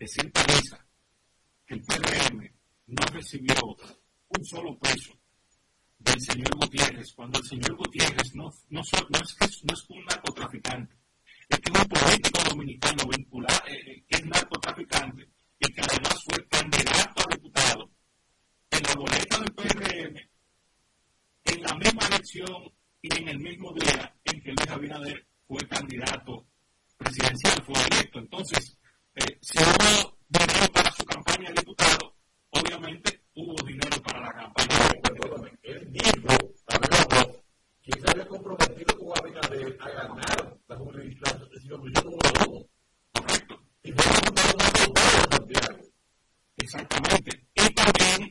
de 0.00 0.08
cierta 0.08 0.42
que 1.66 1.74
el 1.74 1.82
PRM 1.82 2.50
no 2.86 3.02
recibió 3.12 3.54
un 4.28 4.44
solo 4.46 4.78
peso 4.78 5.12
del 5.98 6.18
señor 6.18 6.56
Gutiérrez, 6.56 7.12
cuando 7.12 7.38
el 7.38 7.44
señor 7.44 7.76
Gutiérrez 7.76 8.34
no, 8.34 8.50
no, 8.70 8.80
es, 8.80 8.90
que 8.90 9.46
no 9.64 9.74
es 9.74 9.90
un 9.90 10.04
narcotraficante, 10.06 10.96
es 11.50 11.58
que 11.58 11.70
un 11.70 11.86
político 11.86 12.40
dominicano 12.48 13.04
vinculado, 13.14 13.60
eh, 13.68 13.74
eh, 13.74 14.04
que 14.08 14.16
es 14.16 14.24
narcotraficante, 14.24 15.28
today 47.92 48.29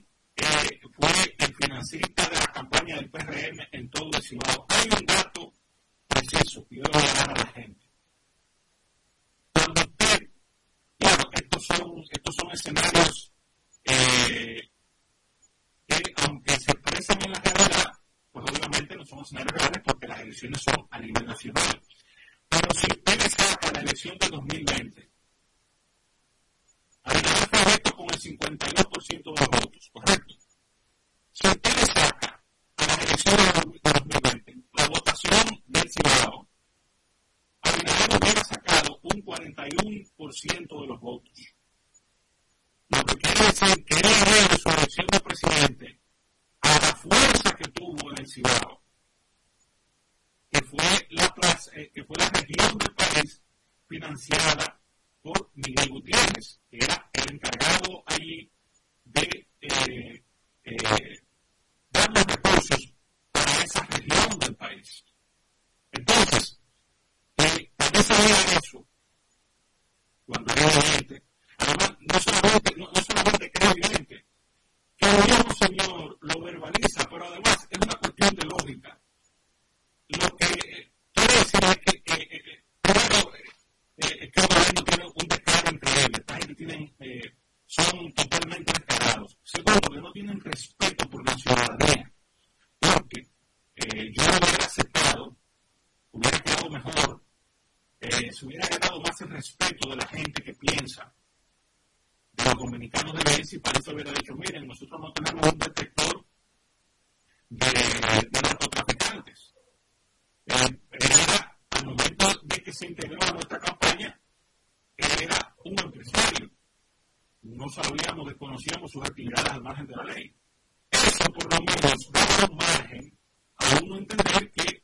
menos 121.76 122.12
daba 122.12 122.56
margen 122.56 123.18
a 123.58 123.80
uno 123.84 123.98
entender 123.98 124.52
que 124.52 124.84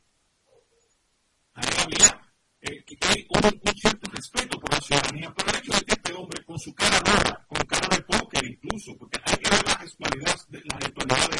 había 1.54 2.22
que 2.60 2.98
hay 3.08 3.26
un, 3.28 3.74
cierto 3.74 4.10
respeto 4.10 4.58
por 4.58 4.72
la 4.72 4.80
ciudadanía, 4.80 5.32
por 5.32 5.48
el 5.48 5.56
hecho 5.56 5.72
de 5.72 5.84
que 5.84 5.92
este 5.92 6.12
hombre 6.14 6.44
con 6.44 6.58
su 6.58 6.74
cara 6.74 6.98
rara, 7.00 7.46
con 7.48 7.66
cara 7.66 7.96
de 7.96 8.02
póker 8.02 8.44
incluso, 8.44 8.96
porque 8.98 9.20
hay 9.24 9.36
que 9.36 9.50
ver 9.50 9.64
la 9.64 9.72
actualidad, 9.72 10.36
la 10.50 10.86
actualidad 10.86 11.30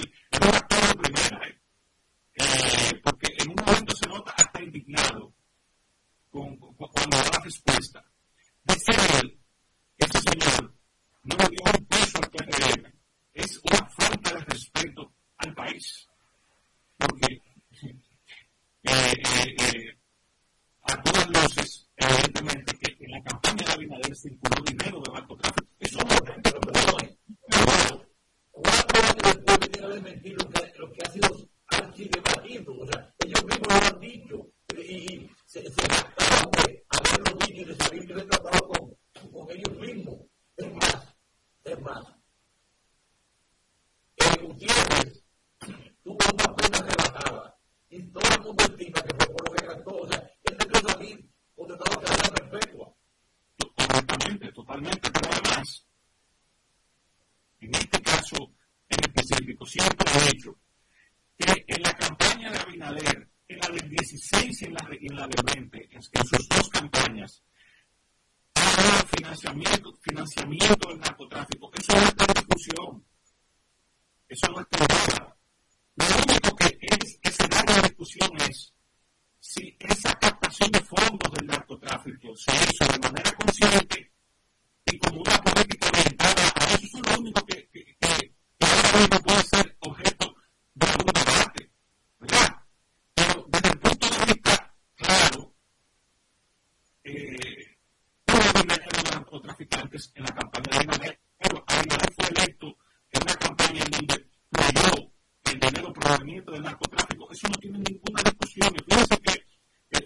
ninguna 107.89 108.23
discusión. 108.23 108.75
Y 108.75 108.85
fíjense 108.85 109.19
que 109.19 109.47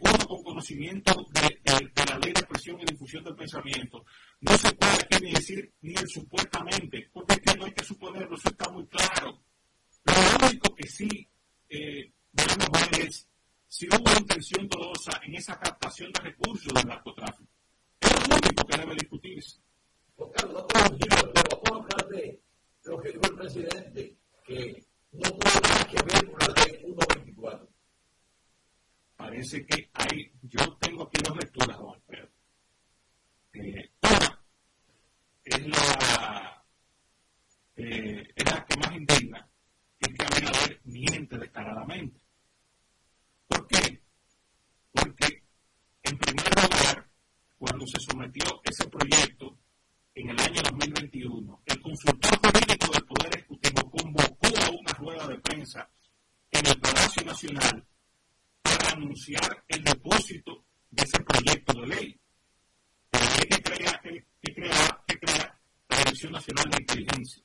uno 0.01 0.27
con 0.27 0.43
conocimiento 0.43 1.27
de, 1.33 1.61
la 1.65 2.19
ley 2.19 2.33
de 2.33 2.41
expresión 2.41 2.81
y 2.81 2.85
difusión 2.85 3.25
del 3.25 3.35
pensamiento 3.35 4.05
no 4.41 4.57
se 4.57 4.73
puede 4.73 4.93
aquí 4.93 5.25
ni 5.25 5.33
decir 5.33 5.73
ni 5.83 5.95
el 5.95 6.09
supuestamente, 6.09 7.09
porque 7.13 7.35
es 7.35 7.41
que 7.41 7.59
no 7.59 7.65
hay 7.65 7.73
que 7.73 7.85
suponerlo, 7.85 8.37
eso 8.37 8.49
está 8.49 8.69
muy 8.71 8.87
claro. 8.87 9.43
Lo 10.05 10.47
único 10.47 10.75
que 10.75 10.89
sí 10.89 11.29
eh, 11.69 12.13
debemos 12.33 12.69
ver 12.73 13.07
es 13.07 13.29
si 13.69 13.87
hubo 13.87 14.19
intención 14.19 14.69
dolosa 14.69 15.21
en 15.25 15.35
esa 15.35 15.59
captación 15.59 16.13
de 16.13 16.21
recursos 16.21 16.73
del 16.73 16.87
narcotráfico. 16.87 17.51
Es 18.01 18.29
lo 18.29 18.37
único 18.37 18.65
que 18.67 18.79
debe 18.79 18.95
discutirse. 18.95 19.61
Carlos, 20.35 20.53
no 20.53 21.61
vamos 21.65 21.81
a 21.81 21.95
hablar 21.95 22.09
de 22.11 22.41
lo 22.85 23.01
que 23.01 23.09
dijo 23.11 23.25
el 23.25 23.37
presidente, 23.37 24.17
que 24.45 24.85
no 25.13 25.31
tuvo 25.31 25.61
nada 25.63 25.87
que 25.87 26.03
ver 26.03 26.31
con 26.31 26.39
la 26.41 26.65
ley 26.65 26.77
124 26.81 27.30
parece 29.31 29.65
que 29.65 29.89
hay, 29.95 30.29
yo 30.43 30.77
tengo 30.79 31.05
aquí 31.05 31.23
dos 31.23 31.37
lecturas, 31.37 31.79
don 31.79 31.95
Alfredo. 31.95 32.29
Eh, 33.53 33.91
una 34.03 34.43
es 35.45 35.67
la, 35.69 36.65
eh, 37.77 38.29
es 38.35 38.45
la 38.51 38.65
que 38.65 38.77
más 38.77 38.97
indigna, 38.97 39.49
es 40.01 40.09
que 40.09 40.25
Abinader 40.25 40.81
miente 40.83 41.39
descaradamente. 41.39 42.21
¿Por 43.47 43.69
qué? 43.69 44.03
Porque, 44.91 45.45
en 46.03 46.19
primer 46.19 46.47
lugar, 46.57 47.09
cuando 47.57 47.87
se 47.87 48.01
sometió 48.01 48.61
ese 48.65 48.89
proyecto 48.89 49.57
en 50.13 50.31
el 50.31 50.41
año 50.41 50.61
2021, 50.73 51.63
el 51.67 51.81
consultor 51.81 52.37
jurídico 52.37 52.93
del 52.93 53.05
Poder 53.05 53.37
Ejecutivo 53.37 53.91
convocó 53.93 54.49
a 54.61 54.71
una 54.71 54.93
rueda 54.95 55.29
de 55.29 55.39
prensa 55.39 55.89
en 56.51 56.67
el 56.67 56.81
Palacio 56.81 57.25
Nacional 57.25 57.87
anunciar 58.93 59.65
el 59.69 59.85
depósito 59.85 60.65
de 60.91 61.03
ese 61.03 61.23
proyecto 61.23 61.81
de 61.81 61.87
ley. 61.87 62.21
La 63.13 63.21
ley 63.21 63.49
que 63.49 63.63
crea, 63.63 64.01
que, 64.03 64.55
crea, 64.55 65.05
que 65.07 65.19
crea 65.19 65.61
la 65.89 65.99
Dirección 65.99 66.33
Nacional 66.33 66.71
de 66.71 66.77
Inteligencia. 66.81 67.43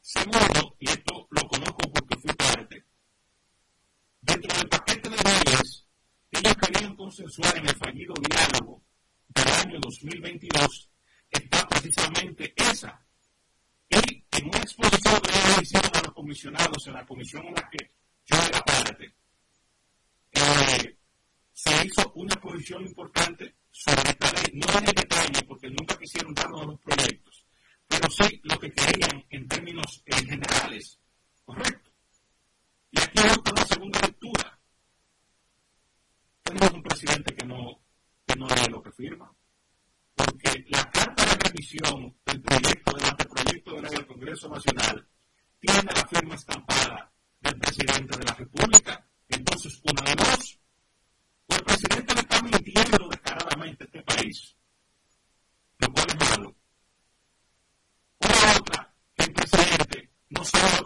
Segundo, 0.00 0.76
y 0.78 0.88
esto 0.88 1.26
lo 1.30 1.42
conozco 1.48 1.92
porque 1.92 2.16
fui 2.18 2.32
parte, 2.34 2.84
dentro 4.20 4.56
del 4.56 4.68
paquete 4.68 5.08
de 5.08 5.16
leyes, 5.16 5.86
ellos 6.30 6.54
querían 6.54 6.96
consensuar 6.96 7.56
en 7.58 7.68
el 7.68 7.76
fallido 7.76 8.14
diálogo 8.28 8.82
del 9.28 9.48
año 9.48 9.78
2022, 9.80 10.90
está 11.30 11.68
precisamente 11.68 12.52
esa. 12.56 13.04
Y 13.88 14.24
en 14.30 14.46
una 14.46 14.58
exposición 14.58 15.20
que 15.20 15.30
ellos 15.30 15.62
hicieron 15.62 15.90
a 15.96 16.02
los 16.02 16.14
comisionados 16.14 16.86
en 16.86 16.92
la 16.94 17.06
comisión 17.06 17.46
en 17.46 17.54
la 17.54 17.68
que 17.70 17.90
yo 18.26 18.36
era 18.36 18.60
parte, 18.64 19.14
eh, 20.32 20.96
se 21.52 21.86
hizo 21.86 22.12
una 22.14 22.34
exposición 22.34 22.86
importante 22.86 23.56
sobre 23.70 24.10
esta 24.10 24.32
ley, 24.32 24.52
no 24.54 24.78
en 24.78 24.84
detalle, 24.84 25.42
porque 25.46 25.70
nunca 25.70 25.98
quisieron 25.98 26.34
darnos 26.34 26.66
los 26.66 26.80
proyectos, 26.80 27.46
pero 27.86 28.10
sí 28.10 28.40
lo 28.44 28.58
que 28.58 28.72
querían 28.72 29.24
en 29.30 29.48
términos 29.48 30.02
eh, 30.06 30.14
generales. 30.14 30.98
Correcto. 31.44 31.90
Y 32.90 33.00
aquí 33.00 33.18
hay 33.18 33.36
una 33.52 33.64
segunda 33.66 34.00
lectura. 34.00 34.58
Tenemos 36.42 36.70
un 36.72 36.82
presidente 36.82 37.34
que 37.34 37.46
no, 37.46 37.80
que 38.26 38.36
no 38.36 38.46
lee 38.48 38.70
lo 38.70 38.82
que 38.82 38.92
firma. 38.92 39.32
Porque 40.14 40.64
la 40.68 40.90
carta 40.90 41.24
de 41.24 41.48
revisión 41.48 42.16
del 42.24 42.42
proyecto, 42.42 42.92
del 42.96 43.04
anteproyecto 43.04 43.74
de 43.74 43.82
ley 43.82 43.90
del 43.92 44.06
Congreso 44.06 44.48
Nacional, 44.48 45.08
tiene 45.60 45.82
la 45.82 46.06
firma 46.08 46.34
estampada 46.34 47.12
del 47.40 47.58
presidente 47.58 48.18
de 48.18 48.24
la 48.24 48.34
República. 48.34 49.06
Entonces, 49.28 49.80
una 49.84 50.02
de 50.02 50.14
dos, 50.14 50.58
o 51.46 51.54
el 51.54 51.64
presidente 51.64 52.14
le 52.14 52.20
está 52.20 52.42
mintiendo 52.42 53.08
descaradamente 53.08 53.84
a 53.84 53.86
este 53.86 54.02
país, 54.02 54.56
lo 55.78 55.92
cual 55.92 56.06
es 56.08 56.30
malo. 56.30 56.56
O 58.18 58.58
otra, 58.58 58.94
el 59.16 59.32
presidente 59.32 60.10
no 60.30 60.44
sabe 60.44 60.85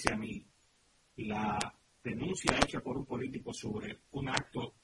parece 0.00 0.12
a 0.12 0.16
mí. 0.16 0.46
La 1.16 1.58
denuncia 2.02 2.56
hecha 2.62 2.80
por 2.80 2.96
un 2.96 3.04
político 3.04 3.52
sobre 3.52 4.00
un 4.12 4.28
acto, 4.28 4.74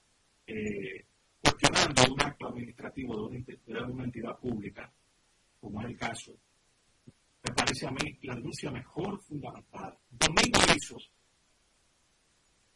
eh, 0.46 1.06
cuestionando 1.40 2.02
un 2.12 2.20
acto 2.20 2.48
administrativo 2.48 3.16
de 3.16 3.38
una, 3.38 3.84
de 3.86 3.92
una 3.92 4.04
entidad 4.04 4.38
pública, 4.38 4.92
como 5.60 5.80
es 5.80 5.86
el 5.88 5.96
caso, 5.96 6.32
me 7.42 7.54
parece 7.54 7.86
a 7.86 7.90
mí 7.90 8.18
la 8.22 8.34
denuncia 8.34 8.70
mejor 8.70 9.20
fundamentada. 9.22 9.98
Domingo 10.10 10.60
hizo 10.76 10.96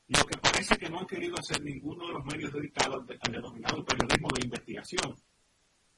lo 0.08 0.24
que 0.24 0.38
parece 0.38 0.76
que 0.76 0.88
no 0.88 1.00
han 1.00 1.06
querido 1.06 1.36
hacer 1.38 1.62
ninguno 1.62 2.06
de 2.06 2.12
los 2.14 2.24
medios 2.24 2.52
dedicados 2.52 3.04
al 3.08 3.32
denominado 3.32 3.84
periodismo 3.84 4.28
de 4.34 4.44
investigación. 4.44 5.16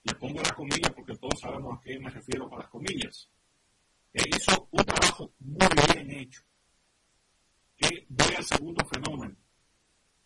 Le 0.04 0.14
pongo 0.14 0.40
las 0.40 0.52
comillas 0.52 0.92
porque 0.94 1.16
todos 1.16 1.38
sabemos 1.40 1.78
a 1.78 1.82
qué 1.82 1.99
me 1.99 2.11
refiero 2.11 2.49
con 2.49 2.58
las 2.58 2.68
comillas. 2.68 3.30
Él 4.12 4.25
hizo 4.37 4.68
un 4.70 4.84
trabajo 4.84 5.32
muy 5.38 5.68
bien 5.94 6.11
hecho 6.11 6.42
voy 8.08 8.34
al 8.37 8.44
segundo 8.44 8.84
fenómeno. 8.87 9.37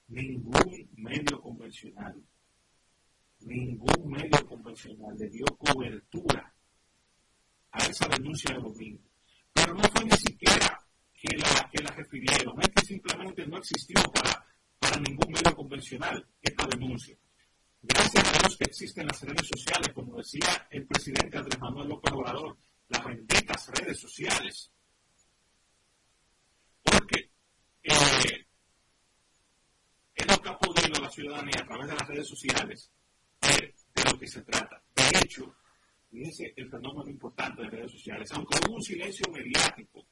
Ningún 0.08 0.88
medio 0.96 1.40
convencional, 1.40 2.22
ningún 3.40 4.10
medio 4.10 4.46
convencional 4.46 5.16
le 5.18 5.28
dio 5.28 5.46
cobertura 5.58 6.54
a 7.72 7.86
esa 7.86 8.06
denuncia 8.08 8.54
de 8.54 8.62
domingo. 8.62 9.02
Pero 9.52 9.74
no 9.74 9.82
fue 9.82 10.04
ni 10.04 10.16
siquiera 10.16 10.80
que 11.12 11.36
la, 11.36 11.70
que 11.72 11.82
la 11.82 11.90
refirieron, 11.90 12.60
es 12.60 12.68
que 12.68 12.84
simplemente 12.84 13.46
no 13.46 13.58
existió 13.58 14.00
para, 14.12 14.46
para 14.78 15.00
ningún 15.00 15.32
medio 16.10 16.22
convencional 16.22 16.26
esta 16.42 16.66
denuncia. 16.66 17.16
Gracias 17.82 18.24
a 18.24 18.38
Dios 18.38 18.56
que 18.56 18.64
existen 18.64 19.06
las 19.06 19.22
redes 19.22 19.46
sociales, 19.46 19.88
como 19.94 20.16
decía 20.16 20.66
el 20.70 20.86
presidente 20.86 21.38
Andrés 21.38 21.60
Manuel 21.60 21.88
López 21.88 22.12
Obrador, 22.12 22.56
las 22.88 23.04
benditas 23.04 23.70
redes 23.78 24.00
sociales. 24.00 24.70
Porque 26.82 27.30
eh, 27.82 28.46
es 30.14 30.26
lo 30.26 30.42
que 30.42 30.48
ha 30.48 30.58
podido 30.58 31.00
la 31.00 31.10
ciudadanía 31.10 31.60
a 31.60 31.66
través 31.66 31.88
de 31.88 31.94
las 31.94 32.08
redes 32.08 32.28
sociales 32.28 32.90
ver 33.40 33.74
de 33.94 34.04
lo 34.10 34.18
que 34.18 34.26
se 34.26 34.42
trata. 34.42 34.82
De 34.94 35.18
hecho, 35.20 35.54
fíjense 36.10 36.52
el 36.56 36.68
fenómeno 36.70 37.10
importante 37.10 37.62
de 37.62 37.70
redes 37.70 37.92
sociales, 37.92 38.30
aunque 38.32 38.58
hubo 38.66 38.76
un 38.76 38.82
silencio 38.82 39.26
mediático 39.30 40.06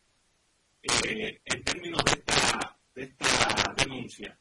eh, 0.82 1.40
en 1.44 1.64
términos 1.64 2.04
de 2.04 2.12
esta, 2.12 2.78
de 2.94 3.02
esta 3.04 3.74
denuncia, 3.78 4.38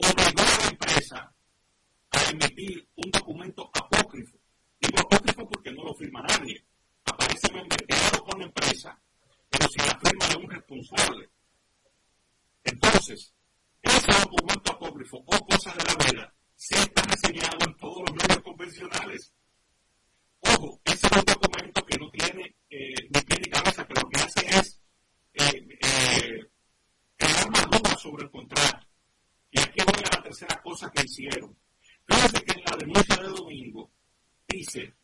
obligó 0.00 0.42
a 0.42 0.64
la 0.64 0.68
empresa 0.70 1.34
a 2.10 2.30
emitir 2.30 2.88
un 2.96 3.10
documento 3.10 3.70
apócrifo. 3.74 4.38
Digo 4.80 5.00
apócrifo 5.00 5.48
porque 5.48 5.72
no 5.72 5.84
lo 5.84 5.94
firma 5.94 6.22
nadie. 6.22 6.64
Aparece 7.04 7.52
membreteado 7.52 8.24
con 8.24 8.40
la 8.40 8.46
empresa, 8.46 8.98
pero 9.48 9.68
sin 9.68 9.86
la 9.86 9.98
firma 9.98 10.26
de 10.28 10.36
un 10.36 10.50
responsable. 10.50 11.30
Entonces, 12.64 13.32
ese 13.82 14.12
documento 14.12 14.72
apócrifo 14.72 15.16
o 15.18 15.46
cosas 15.46 15.76
de 15.76 15.84
la 15.84 15.94
vida 16.04 16.34
se 16.56 16.74
está 16.76 17.02
enseñado 17.02 17.58
en 17.66 17.76
todos 17.76 18.00
los 18.00 18.12
medios 18.12 18.42
convencionales. 18.42 19.32
Ojo, 20.40 20.80
ese 20.84 21.06
es 21.06 21.12
un 21.16 21.24
documento 21.24 21.84
que 21.86 21.98
no 21.98 22.10
tiene 22.10 22.54
eh, 22.70 22.94
ni 23.10 23.50
cabeza, 23.50 23.86
que 23.86 24.00
lo 24.00 24.08
que 24.08 24.20
hace 24.20 24.58
es 24.58 24.80
eh, 25.34 25.78
eh, 25.80 26.50
crear 27.16 27.50
más 27.50 27.70
dudas 27.70 28.00
sobre 28.00 28.24
el 28.24 28.30
contrato. 28.30 28.79
Y 29.50 29.60
aquí 29.60 29.80
voy 29.84 30.02
a 30.04 30.16
la 30.16 30.22
tercera 30.22 30.60
cosa 30.62 30.90
que 30.90 31.04
hicieron. 31.04 31.56
Fíjense 32.06 32.44
que 32.44 32.52
en 32.52 32.64
la 32.64 32.76
denuncia 32.76 33.16
de 33.16 33.28
domingo 33.28 33.90
dice 34.48 34.94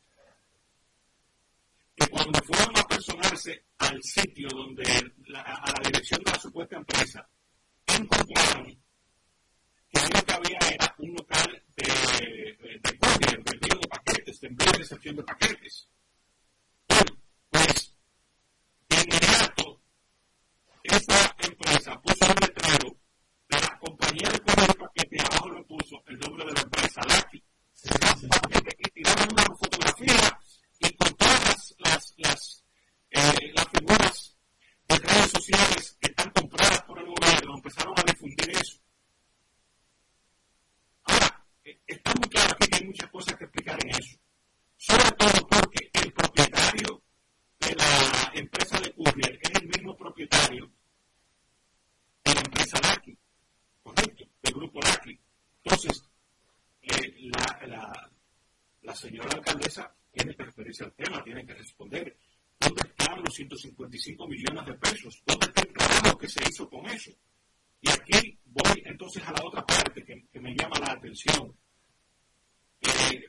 que 1.94 2.06
cuando 2.08 2.40
fueron 2.42 2.76
a 2.76 2.82
personarse 2.84 3.64
al 3.78 4.02
sitio 4.02 4.48
donde 4.48 4.84
a 5.34 5.72
la 5.72 5.80
dirección 5.88 6.22
de 6.22 6.30
la 6.32 6.38
supuesta 6.38 6.76
empresa 6.76 7.28
encontraron 7.86 8.66
que 9.88 10.00
lo 10.00 10.24
que 10.24 10.32
había 10.32 10.58
era 10.74 10.94
un 10.98 11.14
local 11.14 11.62
de, 11.76 11.84
de, 11.84 12.80
de 12.80 13.52
envío 13.52 13.78
de 13.80 13.88
paquetes, 13.88 14.40
de 14.40 14.48
envío 14.48 14.72
de 14.72 14.78
recepción 14.78 15.16
de 15.16 15.22
paquetes. 15.22 15.88
Pues, 17.50 17.96
de 18.88 18.96
inmediato, 18.96 19.80
esa 20.82 21.36
empresa 21.38 22.00
puso 22.02 22.26
un 22.26 22.34
letrero 22.40 22.95
empresa, 26.60 27.00
Lucky. 27.02 27.42
Y 28.78 28.90
tiraron 28.90 29.28
una 29.32 29.44
fotografía 29.56 30.40
y 30.80 30.96
con 30.96 31.14
todas 31.14 31.44
las, 31.44 31.74
las, 31.78 32.14
las, 32.16 32.64
eh, 33.10 33.52
las 33.54 33.66
figuras 33.68 34.36
de 34.88 34.96
redes 34.96 35.30
sociales 35.30 35.96
que 36.00 36.08
están 36.08 36.30
compradas 36.30 36.82
por 36.82 36.98
el 36.98 37.06
gobierno, 37.06 37.54
empezaron 37.54 37.94
a 37.96 38.02
difundir 38.02 38.50
eso. 38.50 38.78
Ahora, 41.04 41.46
eh, 41.64 41.78
está 41.86 42.12
muy 42.14 42.28
claro 42.28 42.56
que 42.56 42.76
hay 42.76 42.84
muchas 42.86 43.10
cosas 43.10 43.36
que 43.36 43.44
explicar 43.44 43.78
en 43.84 43.90
eso. 43.90 44.18
Sobre 44.76 45.10
todo 45.12 45.48
porque 45.48 45.90
el 45.92 46.12
propietario 46.12 47.02
de 47.60 47.74
la 47.74 48.32
empresa 48.34 48.80
de 48.80 48.92
courier 48.92 49.38
es 49.42 49.50
el 49.60 49.68
mismo 49.68 49.96
propietario 49.96 50.70
de 52.24 52.34
la 52.34 52.40
empresa 52.40 52.80
del 52.80 53.18
grupo 54.56 54.80
LACI. 54.80 55.18
Entonces, 55.64 56.04
eh, 56.82 57.14
la, 57.36 58.10
la, 58.82 58.94
señora 58.94 59.30
alcaldesa 59.34 59.94
tiene 60.10 60.34
que 60.34 60.44
referirse 60.44 60.84
al 60.84 60.92
tema, 60.92 61.22
tiene 61.22 61.44
que 61.44 61.54
responder 61.54 62.16
¿Dónde 62.58 62.82
están 62.88 63.22
los 63.22 63.34
155 63.34 64.26
millones 64.28 64.66
de 64.66 64.74
pesos? 64.74 65.22
¿Dónde 65.26 65.46
está 65.46 65.62
el 65.62 65.72
trabajo 65.72 66.18
que 66.18 66.28
se 66.28 66.40
hizo 66.48 66.68
con 66.68 66.86
eso? 66.86 67.10
Y 67.80 67.90
aquí 67.90 68.38
voy 68.46 68.82
entonces 68.84 69.22
a 69.24 69.32
la 69.32 69.44
otra 69.44 69.64
parte 69.64 70.04
que, 70.04 70.40
me 70.40 70.54
llama 70.54 70.78
la 70.80 70.92
atención. 70.92 71.54
Eh, 72.80 73.24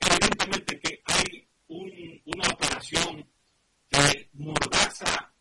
evidentemente 0.00 0.80
que 0.80 1.02
hay 1.04 1.46
un, 1.68 2.22
una 2.26 2.48
operación 2.48 3.24
de 3.90 4.28
mordaza, 4.34 5.32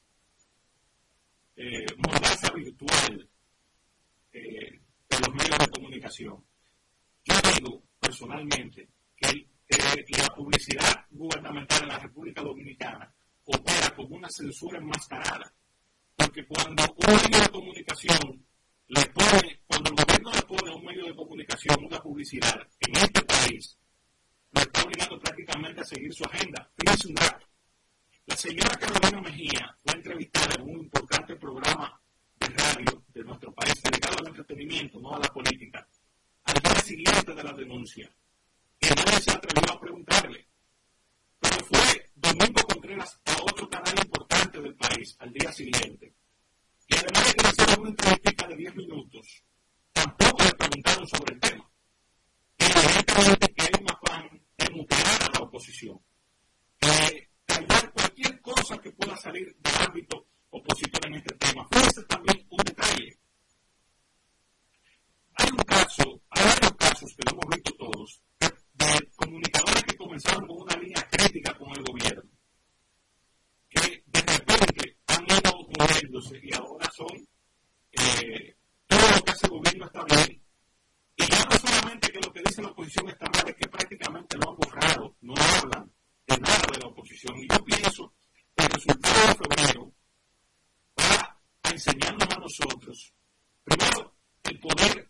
eh, 1.56 1.86
mordaza 1.98 2.54
virtual 2.54 3.30
eh, 4.34 4.81
los 5.22 5.34
medios 5.36 5.58
de 5.60 5.70
comunicación. 5.70 6.44
Yo 7.24 7.36
digo 7.54 7.84
personalmente 8.00 8.90
que 9.16 9.48
la 10.18 10.36
publicidad 10.36 11.06
gubernamental 11.12 11.84
en 11.84 11.90
la 11.90 12.00
República 12.00 12.42
Dominicana 12.42 13.14
opera 13.46 13.96
como 13.96 14.16
una 14.16 14.30
censura 14.30 14.80
enmascarada. 14.80 15.54
Porque 16.16 16.46
cuando 16.46 16.84
un 16.84 17.14
medio 17.14 17.44
de 17.44 17.50
comunicación 17.50 18.46
le 18.88 19.06
pone, 19.08 19.62
cuando 19.68 19.90
el 19.92 19.96
gobierno 19.96 20.32
le 20.32 20.42
pone 20.42 20.72
a 20.72 20.76
un 20.76 20.86
medio 20.86 21.06
de 21.06 21.16
comunicación 21.16 21.86
una 21.86 22.00
publicidad 22.00 22.68
en 22.80 22.96
este 22.98 23.22
país, 23.22 23.78
lo 24.52 24.62
está 24.62 24.84
obligando 24.84 25.20
prácticamente 25.20 25.82
a 25.82 25.86
seguir 25.86 26.14
su 26.14 26.24
agenda. 26.26 26.70
Fíjense 26.78 27.08
un 27.08 27.16
dato. 27.16 27.48
La 28.26 28.36
señora 28.36 28.78
Carolina 28.78 29.22
Mejía 29.22 29.78
fue 29.84 29.96
entrevistada 29.96 30.56
en 30.56 30.62
un 30.64 30.80
importante 30.82 31.36
programa 31.36 32.01
radio 32.48 33.04
de 33.14 33.24
nuestro 33.24 33.54
país 33.54 33.82
dedicado 33.84 34.18
al 34.20 34.28
entretenimiento, 34.28 35.00
no 35.00 35.16
a 35.16 35.20
la 35.20 35.28
política, 35.34 35.88
al 36.44 36.56
día 36.62 36.82
siguiente 36.82 37.34
de 37.34 37.44
la 37.44 37.54
denuncia 37.54 38.12
que 38.82 38.96
nadie 38.96 39.22
se 39.22 39.32
atrevió 39.32 39.74
a 39.74 39.80
preguntarle. 39.80 40.48
Pero 41.40 41.66
fue 41.66 42.12
Domingo 42.16 42.62
Contreras 42.68 43.20
a 43.26 43.44
otro 43.44 43.70
canal 43.70 43.94
importante 44.04 44.60
del 44.60 44.76
país 44.76 45.16
al 45.20 45.32
día 45.32 45.52
siguiente. 45.52 46.14
Y 46.88 46.96
además 46.96 47.26
de 47.28 47.34
que 47.34 47.50
hicieron 47.50 47.80
una 47.80 47.90
entrevista 47.90 48.48
de 48.48 48.56
10 48.56 48.76
minutos, 48.76 49.44
tampoco 49.94 50.44
le 50.44 50.52
preguntaron 50.54 51.08
sobre 51.08 51.34
el 51.36 51.40
tema. 51.40 51.70
Evidentemente 52.58 53.54
que 53.54 53.62
hay 53.62 53.72
un 53.80 53.92
afán 53.92 54.42
de 54.58 54.70
mutar 54.72 55.24
a 55.24 55.34
la 55.34 55.40
oposición. 55.46 56.02
De 56.80 57.30
callar 57.46 57.92
cualquier 57.94 58.42
cosa 58.42 58.78
que 58.80 58.92
pueda 58.92 59.16
salir 59.18 59.56
del 59.56 59.88
ámbito 59.88 60.26
opositor 60.52 61.06
en 61.08 61.16
este 61.16 61.36
tema. 61.36 61.68
Fíjense 61.72 62.04
también 62.04 62.46
un 62.50 62.58
detalle. 62.64 63.18
Hay 65.36 65.50
un 65.52 65.58
caso, 65.58 66.22
hay 66.30 66.44
varios 66.46 66.72
casos 66.78 67.16
que 67.16 67.24
lo 67.26 67.32
hemos 67.32 67.56
visto 67.56 67.74
todos, 67.74 68.22
de 68.74 69.10
comunicadores 69.16 69.84
que 69.84 69.98
comenzaron 69.98 70.48
con 70.48 70.62
una 70.62 70.76
línea 70.76 71.08
crítica 71.10 71.54
con 71.58 71.70
el 71.72 71.84
gobierno, 71.84 72.30
que 73.70 74.04
de 74.06 74.22
repente 74.22 74.98
han 75.08 75.24
ido 75.24 75.68
moviéndose 75.80 76.40
y 76.44 76.54
ahora 76.54 76.90
son 76.92 77.28
eh, 77.94 78.56
todo 78.88 79.00
lo 79.16 79.24
que 79.24 79.32
hace 79.32 79.46
el 79.48 79.52
gobierno 79.52 79.86
está 79.86 80.04
bien. 80.04 80.42
Y 81.16 81.24
ya 81.24 81.46
no 81.46 81.58
solamente 81.58 82.12
que 82.12 82.20
lo 82.20 82.34
que 82.34 82.42
dice 82.46 82.62
la 82.62 82.70
oposición 82.70 83.10
está 83.10 83.30
mal, 83.30 83.48
es 83.48 83.56
que 83.56 83.68
prácticamente 83.70 84.38
lo 84.38 84.50
han 84.50 84.56
borrado, 84.58 85.16
no 85.22 85.34
hablan 85.36 85.92
de 86.28 86.38
nada 86.38 86.68
de 86.72 86.80
la 86.80 86.88
oposición. 86.88 87.38
Y 87.38 87.48
yo 87.48 87.64
pienso 87.64 88.14
que 88.56 88.66
el 88.66 88.72
resultado 88.72 89.28
de 89.28 89.36
febrero 89.36 89.94
enseñarnos 91.82 92.30
a 92.30 92.40
nosotros, 92.40 93.14
primero, 93.64 94.14
el 94.44 94.60
poder 94.60 95.10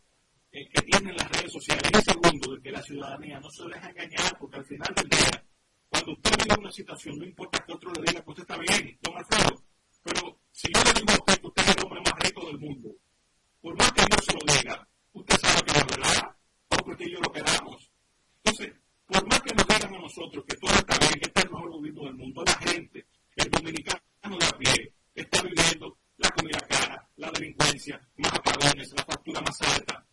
eh, 0.53 0.69
que 0.69 0.81
tienen 0.83 1.15
las 1.17 1.29
redes 1.31 1.51
sociales, 1.51 1.91
y 1.91 2.11
segundo, 2.11 2.55
de 2.55 2.61
que 2.61 2.71
la 2.71 2.81
ciudadanía 2.81 3.39
no 3.39 3.49
se 3.49 3.65
deja 3.65 3.89
engañar, 3.89 4.37
porque 4.39 4.57
al 4.57 4.65
final 4.65 4.93
del 4.95 5.09
día, 5.09 5.45
cuando 5.89 6.11
usted 6.13 6.31
vive 6.37 6.55
una 6.59 6.71
situación, 6.71 7.17
no 7.17 7.25
importa 7.25 7.63
que 7.65 7.73
otro 7.73 7.91
le 7.93 8.01
diga 8.03 8.23
que 8.23 8.29
usted 8.29 8.43
está 8.43 8.57
bien, 8.57 8.97
don 9.01 9.17
Alfredo, 9.17 9.63
pero 10.03 10.39
si 10.51 10.67
yo 10.73 10.81
le 10.83 10.93
digo 10.93 11.11
a 11.11 11.15
usted 11.15 11.41
que 11.41 11.47
usted 11.47 11.63
es 11.63 11.75
el 11.75 11.83
hombre 11.83 12.01
más 12.05 12.19
rico 12.19 12.45
del 12.47 12.59
mundo, 12.59 12.89
por 13.61 13.77
más 13.77 13.91
que 13.91 14.01
yo 14.01 14.17
se 14.23 14.33
lo 14.33 14.53
diga, 14.53 14.87
usted 15.11 15.37
sabe 15.39 15.61
que 15.63 15.77
es 15.77 15.87
verdad, 15.87 16.35
porque 16.69 17.11
yo 17.11 17.19
lo 17.19 17.31
queramos. 17.31 17.91
Entonces, 18.43 18.73
por 19.05 19.27
más 19.27 19.41
que 19.41 19.53
nos 19.53 19.67
digan 19.67 19.95
a 19.95 19.99
nosotros 19.99 20.45
que 20.47 20.55
todo 20.55 20.71
está 20.71 20.97
bien, 20.99 21.19
que 21.19 21.27
este 21.27 21.39
es 21.39 21.45
el 21.45 21.51
mejor 21.51 21.69
gobierno 21.71 22.03
del 22.05 22.15
mundo, 22.15 22.43
la 22.45 22.55
gente, 22.59 23.05
el 23.35 23.51
dominicano 23.51 24.37
de 24.39 24.45
a 24.45 24.57
pie, 24.57 24.93
está 25.15 25.41
viviendo 25.43 25.97
la 26.21 26.29
comida 26.29 26.59
cara, 26.69 27.09
la 27.17 27.31
delincuencia, 27.31 27.99
más 28.17 28.33
apagones, 28.33 28.93
la 28.93 29.03
factura 29.03 29.41
más 29.41 29.61
alta, 29.61 30.05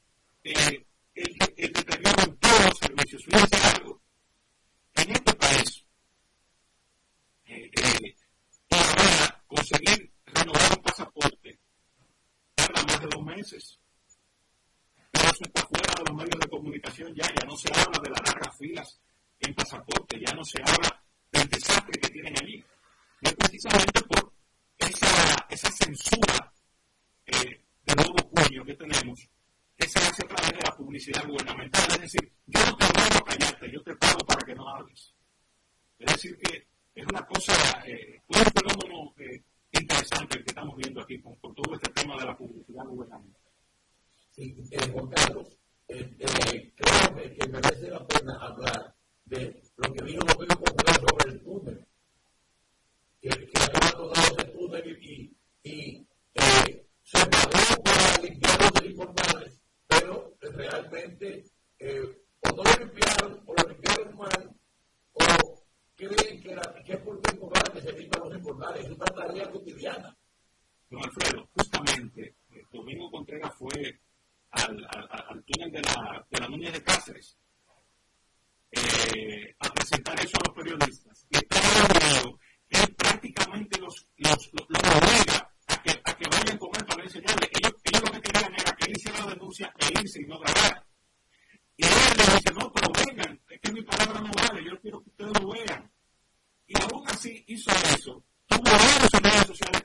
eh, 0.42 0.87
el, 1.14 1.37
el 1.57 1.73
deterioro 1.73 2.23
en 2.25 2.37
todos 2.38 2.64
los 2.64 2.79
servicios. 2.79 3.25
Fíjense 3.25 3.57
algo, 3.77 4.01
en 4.97 5.11
este 5.12 5.35
país, 5.35 5.85
eh, 7.47 7.71
eh, 7.83 8.16
ahora 8.71 9.44
conseguir 9.47 10.12
renovar 10.27 10.73
un 10.77 10.83
pasaporte 10.83 11.59
tarda 12.55 12.83
más 12.85 13.01
de 13.01 13.07
dos 13.09 13.25
meses. 13.25 13.79
Pero 15.11 15.29
eso 15.29 15.44
está 15.44 15.66
fuera 15.66 15.94
de 15.97 16.05
los 16.11 16.16
medios 16.16 16.40
de 16.40 16.49
comunicación 16.49 17.14
ya, 17.14 17.27
ya 17.27 17.47
no 17.47 17.57
se 17.57 17.68
habla 17.73 17.99
de 18.03 18.11
las 18.11 18.21
largas 18.27 18.57
filas 18.57 19.01
en 19.40 19.55
pasaporte, 19.55 20.21
ya 20.21 20.35
no 20.35 20.44
se 20.44 20.61
habla 20.62 21.03
del 21.33 21.49
desastre 21.49 22.01
que 22.01 22.09
tienen 22.09 22.35
allí. 22.42 22.64
Y 23.21 23.29
es 23.29 23.35
precisamente 23.35 24.03
por 24.03 24.33
esa, 25.50 25.70
censura 25.70 26.52
eh, 27.26 27.64
de 27.84 27.94
nuevo 27.94 28.16
puño 28.30 28.64
que 28.64 28.74
tenemos, 28.74 29.28
que 29.76 29.88
se 29.88 29.98
hace 29.98 30.24
a 30.24 30.28
través 30.28 30.52
de 30.52 30.64
la 30.64 30.76
publicidad 30.76 31.26
gubernamental. 31.26 31.90
Es 31.92 32.00
decir, 32.00 32.32
yo 32.46 32.61
no 32.66 32.76
te 32.76 32.84
a 32.87 33.20
callarte, 33.24 33.72
yo 33.72 33.82
te 33.82 33.96
pago 33.96 34.18
para 34.26 34.44
que 34.44 34.54
no 34.54 34.68
hables. 34.68 35.14
Es 35.98 36.12
decir, 36.12 36.38
que 36.38 36.66
es 36.94 37.06
una 37.06 37.24
cosa, 37.26 37.52
eh, 37.87 38.20
un 38.28 38.37
fenómeno 38.37 39.14
eh, 39.18 39.42
interesante 39.72 40.38
el 40.38 40.44
que 40.44 40.50
estamos 40.50 40.76
viendo 40.76 41.00
aquí 41.00 41.20
con, 41.20 41.37
todo 41.54 41.74
este 41.74 41.90
tema 41.92 42.16
de 42.16 42.24
la 42.24 42.37
publicidad 42.37 42.84
gubernamental. 42.84 43.42
Sí, 44.30 44.54
eh, 44.70 44.90
Juan 44.92 45.08
Carlos, 45.08 45.56
eh, 45.88 46.16
eh, 46.18 46.72
creo 46.76 47.16
que 47.16 47.48
merece 47.48 47.88
la 47.88 48.06
pena 48.06 48.34
hablar 48.40 48.94
de 49.24 49.62
lo 49.76 49.92
que 49.92 50.04
dijo 50.04 50.20
López 50.26 50.48
Popular 50.56 51.00
sobre 51.00 51.32
el 51.32 51.40
túnel, 51.42 51.87
que, 53.20 53.28
que 53.28 53.67
túnel 54.06 54.98
y, 55.02 55.37
y 55.62 56.06
eh, 56.34 56.87
se 57.02 57.26
pagó 57.26 57.82
para 57.82 58.22
limpiar 58.22 58.58
los 58.61 58.84
informales, 58.84 59.61
pero 59.87 60.37
realmente 60.40 61.44
eh, 61.78 62.22
o 62.40 62.48
no 62.50 62.62
lo 62.62 62.84
limpiaron 62.84 63.42
o 63.46 63.54
lo 63.54 63.68
limpiaron 63.68 64.16
mal 64.16 64.56
o 65.14 65.64
creen 65.96 66.40
que, 66.40 66.54
la, 66.54 66.82
que 66.84 66.92
es 66.92 67.00
por 67.00 67.20
temporal 67.20 67.72
que 67.72 67.80
se 67.80 67.92
limpian 67.92 68.24
los 68.24 68.37
informales, 68.37 68.84
es 68.84 68.90
una 68.92 69.06
tarea 69.06 69.50
cotidiana. 69.50 70.16
Don 70.90 71.04
Alfredo, 71.04 71.48
justamente, 71.54 72.37
el 72.50 72.66
Domingo 72.72 73.11
Contreras 73.11 73.54
fue 73.56 74.00
al, 74.52 74.87
al, 74.90 75.44
túnel 75.44 75.72
de 75.72 75.82
la, 75.82 76.26
de 76.30 76.40
la 76.40 76.48
Núñez 76.48 76.72
de 76.72 76.82
Cáceres 76.82 77.37
eh, 78.70 79.54
a 79.58 79.68
presentar 79.70 80.18
eso 80.20 80.37
a 80.38 80.48
los 80.48 80.56
periodistas. 80.56 81.26
Y 81.30 81.37
está 81.37 81.61
prácticamente 82.87 83.81
los, 83.81 84.07
los, 84.17 84.51
los, 84.53 84.67
los 84.69 84.83
obliga 84.83 85.51
a 85.67 85.83
que, 85.83 85.91
a 86.05 86.17
que 86.17 86.29
vayan 86.29 86.59
con 86.59 86.71
él 86.77 86.85
para 86.87 87.03
enseñarle. 87.03 87.51
Ellos, 87.53 87.73
ellos 87.85 88.03
lo 88.03 88.12
que 88.12 88.21
querían 88.21 88.55
era 88.55 88.73
que 88.77 88.85
él 88.87 88.97
hiciera 88.97 89.21
la 89.21 89.35
denuncia 89.35 89.75
e 89.79 90.01
irse 90.01 90.23
y 90.23 90.27
no 90.27 90.38
grabar. 90.38 90.87
Y 91.77 91.85
él 91.85 91.93
le 92.17 92.25
dice, 92.25 92.55
no, 92.55 92.73
pero 92.73 92.88
vengan, 93.07 93.41
es 93.49 93.61
que 93.61 93.73
mi 93.73 93.83
palabra 93.83 94.21
no 94.21 94.31
vale, 94.33 94.64
yo 94.64 94.81
quiero 94.81 95.03
que 95.03 95.11
ustedes 95.11 95.33
lo 95.41 95.53
vean. 95.53 95.93
Y 96.67 96.83
aún 96.83 97.09
así 97.09 97.45
hizo 97.47 97.71
eso. 97.97 98.25
Tuvo 98.47 98.62
varios 98.62 99.12
redes 99.12 99.47
sociales 99.47 99.83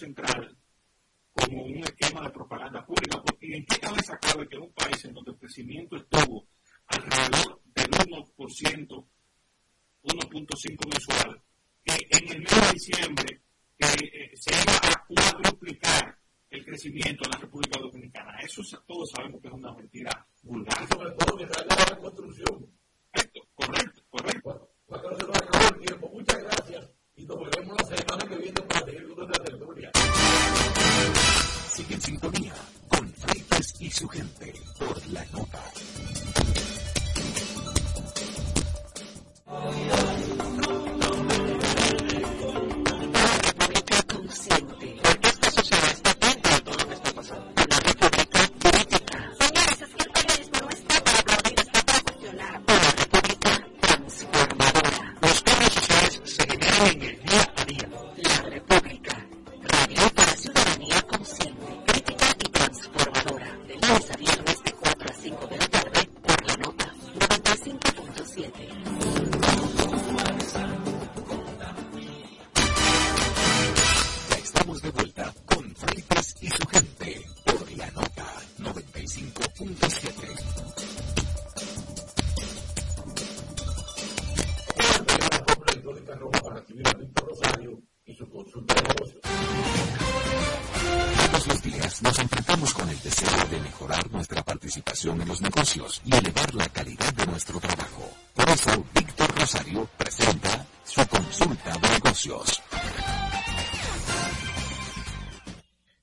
Central 0.00 0.56
como 1.32 1.62
un 1.64 1.78
esquema 1.78 2.22
de 2.22 2.30
propaganda 2.30 2.84
pública, 2.84 3.22
porque 3.22 3.54
¿en 3.54 3.66
qué 3.66 3.78
cabeza 3.78 4.18
cabe 4.18 4.48
que 4.48 4.58
un 4.58 4.72
país 4.72 5.04
en 5.04 5.12
donde 5.14 5.32
el 5.32 5.38
crecimiento 5.38 5.96
estuvo 5.96 6.48
alrededor 6.86 7.60
del 7.74 7.90
1%, 7.90 9.06
1.5 10.02 10.88
mensual, 10.90 11.29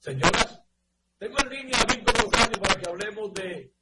Señoras, 0.07 0.61
tengo 1.19 1.35
en 1.41 1.49
línea 1.49 1.77
a 1.81 1.93
Víctor 1.93 2.15
Rosario 2.23 2.61
para 2.61 2.79
que 2.79 2.89
hablemos 2.89 3.33
de 3.33 3.73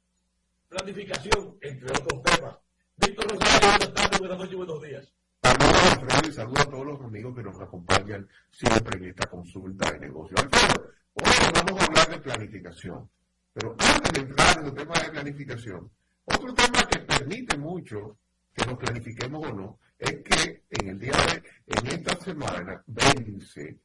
planificación, 0.68 1.56
entre 1.60 1.88
otros 1.88 2.20
temas. 2.24 2.58
Víctor 2.96 3.30
Rosario, 3.30 3.68
buenas 3.68 3.94
tardes, 3.94 4.18
buenas 4.18 4.38
noches, 4.38 4.56
buenos 4.56 4.82
días. 4.82 5.12
Saludos, 5.40 5.92
Alfredo, 5.92 6.28
y 6.28 6.32
saludos 6.32 6.60
a 6.62 6.70
todos 6.70 6.86
los 6.86 7.00
amigos 7.02 7.36
que 7.36 7.42
nos 7.44 7.60
acompañan 7.60 8.28
siempre 8.50 8.98
en 8.98 9.04
esta 9.04 9.30
consulta 9.30 9.92
de 9.92 10.00
negocio. 10.00 10.36
Alfredo, 10.36 10.90
hoy 11.14 11.32
vamos 11.54 11.80
a 11.80 11.84
hablar 11.84 12.08
de 12.10 12.18
planificación. 12.18 13.08
Pero 13.52 13.76
antes 13.78 14.12
de 14.12 14.20
entrar 14.22 14.58
en 14.58 14.66
el 14.66 14.74
tema 14.74 14.94
de 14.94 15.10
planificación, 15.12 15.92
otro 16.24 16.54
tema 16.54 16.88
que 16.90 16.98
permite 16.98 17.56
mucho 17.56 18.18
que 18.52 18.66
nos 18.66 18.78
planifiquemos 18.78 19.46
o 19.46 19.54
no, 19.54 19.78
es 19.96 20.24
que 20.24 20.64
en 20.70 20.88
el 20.88 20.98
día 20.98 21.12
de, 21.12 21.42
en 21.66 21.86
esta 21.86 22.16
semana, 22.16 22.82
vence 22.84 23.78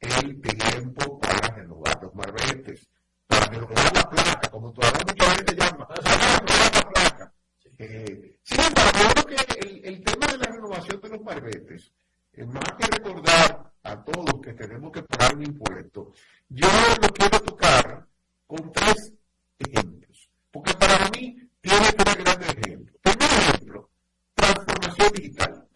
el 0.00 0.40
tiempo 0.40 1.18
para 1.18 1.48
renovar 1.56 1.98
los 2.02 2.14
marbetes, 2.14 2.88
para 3.26 3.46
renovar 3.46 3.92
la 3.94 4.10
placa, 4.10 4.50
como 4.50 4.72
todavía 4.72 5.00
mucha 5.06 5.30
gente 5.30 5.56
llama, 5.56 5.88
renovar 5.94 6.74
la 6.74 6.90
placa. 6.90 7.34
Eh, 7.78 8.38
sin 8.42 8.60
embargo, 8.60 9.26
que 9.26 9.88
el, 9.88 10.04
tema 10.04 10.26
de 10.26 10.38
la 10.38 10.46
renovación 10.46 11.00
de 11.00 11.08
los 11.08 11.22
marbetes, 11.22 11.92
eh, 12.32 12.44
más 12.44 12.72
que 12.78 12.86
recordar 12.86 13.72
a 13.82 14.04
todos 14.04 14.40
que 14.40 14.52
tenemos 14.54 14.92
que 14.92 15.02
pagar 15.02 15.34
un 15.36 15.42
impuesto, 15.42 16.12
yo 16.48 16.68
lo 17.02 17.08
quiero 17.08 17.40
tocar 17.40 18.06
con 18.46 18.72
tres 18.72 19.12
ejemplos, 19.58 20.30
porque 20.50 20.74
para 20.74 21.08
mí 21.10 21.36
tiene 21.60 21.92
tres 21.92 22.16
grandes 22.16 22.56
ejemplos. 22.56 22.96
Primer 23.02 23.30
ejemplo, 23.30 23.90
transformación 24.34 25.12
digital. 25.14 25.68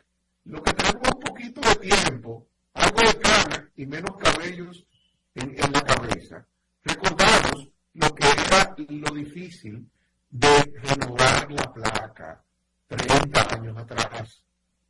Lo 0.45 0.63
que 0.63 0.73
tenemos 0.73 1.09
un 1.15 1.21
poquito 1.21 1.61
de 1.61 1.77
tiempo 1.77 2.49
de 2.95 3.19
cana 3.19 3.71
y 3.77 3.87
menos 3.87 4.17
cabellos 4.17 4.87
en, 5.35 5.51
en 5.51 5.73
la 5.73 5.83
cabeza, 5.83 6.47
recordamos 6.85 7.71
lo 7.95 8.15
que 8.15 8.27
era 8.27 8.75
lo 8.89 9.15
difícil 9.15 9.89
de 10.31 10.73
renovar 10.83 11.51
la 11.53 11.73
placa 11.73 12.45
30 12.87 13.55
años 13.55 13.77
atrás. 13.77 14.45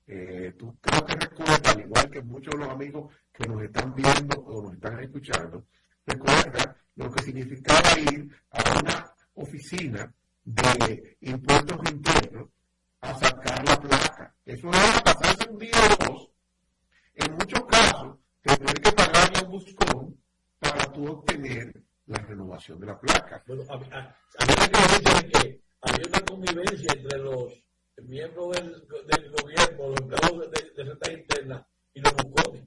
Eh, 0.06 0.54
tú 0.58 0.76
creo 0.80 1.04
que 1.04 1.14
recuerdas, 1.14 1.62
al 1.66 1.80
igual 1.80 2.10
que 2.10 2.22
muchos 2.22 2.52
de 2.52 2.58
los 2.58 2.68
amigos 2.68 3.14
que 3.32 3.46
nos 3.46 3.62
están 3.62 3.94
viendo 3.94 4.40
o 4.40 4.62
nos 4.62 4.74
están 4.74 5.00
escuchando, 5.00 5.66
recuerda 6.06 6.76
lo 6.96 7.10
que 7.10 7.22
significaba 7.22 7.98
ir 7.98 8.30
a 8.50 8.80
una 8.80 9.14
oficina 9.34 10.12
de 10.44 11.16
impuestos 11.20 11.78
internos 11.90 12.48
a 13.00 13.14
sacar 13.14 13.68
la 13.68 13.80
placa. 13.80 14.34
Eso 14.44 14.68
era 14.68 15.02
pasarse 15.04 15.48
un 15.50 15.58
día 15.58 15.72
o 15.74 16.04
dos 16.04 16.30
en 17.14 17.32
muchos 17.32 17.64
casos, 17.66 18.16
tener 18.42 18.80
que 18.80 18.92
pagarle 18.92 19.38
a 19.38 19.42
Buscón 19.42 20.16
para 20.58 20.92
tú 20.92 21.06
obtener 21.06 21.82
la 22.06 22.18
renovación 22.18 22.80
de 22.80 22.86
la 22.86 22.98
placa. 22.98 23.42
Bueno, 23.46 23.62
a, 23.68 23.74
a, 23.74 23.78
a 23.78 24.46
mí 24.46 24.54
me 24.58 25.30
que 25.30 25.60
había 25.80 26.08
una 26.08 26.20
convivencia 26.20 26.92
entre 26.96 27.18
los 27.18 27.52
miembros 28.04 28.52
del, 28.56 28.72
del 29.06 29.30
gobierno, 29.32 29.88
los 29.88 30.00
empleados 30.00 30.50
de, 30.50 30.62
de, 30.62 30.70
de 30.74 30.84
Renta 30.84 31.12
Interna 31.12 31.66
y 31.94 32.00
los 32.00 32.12
buscones. 32.14 32.64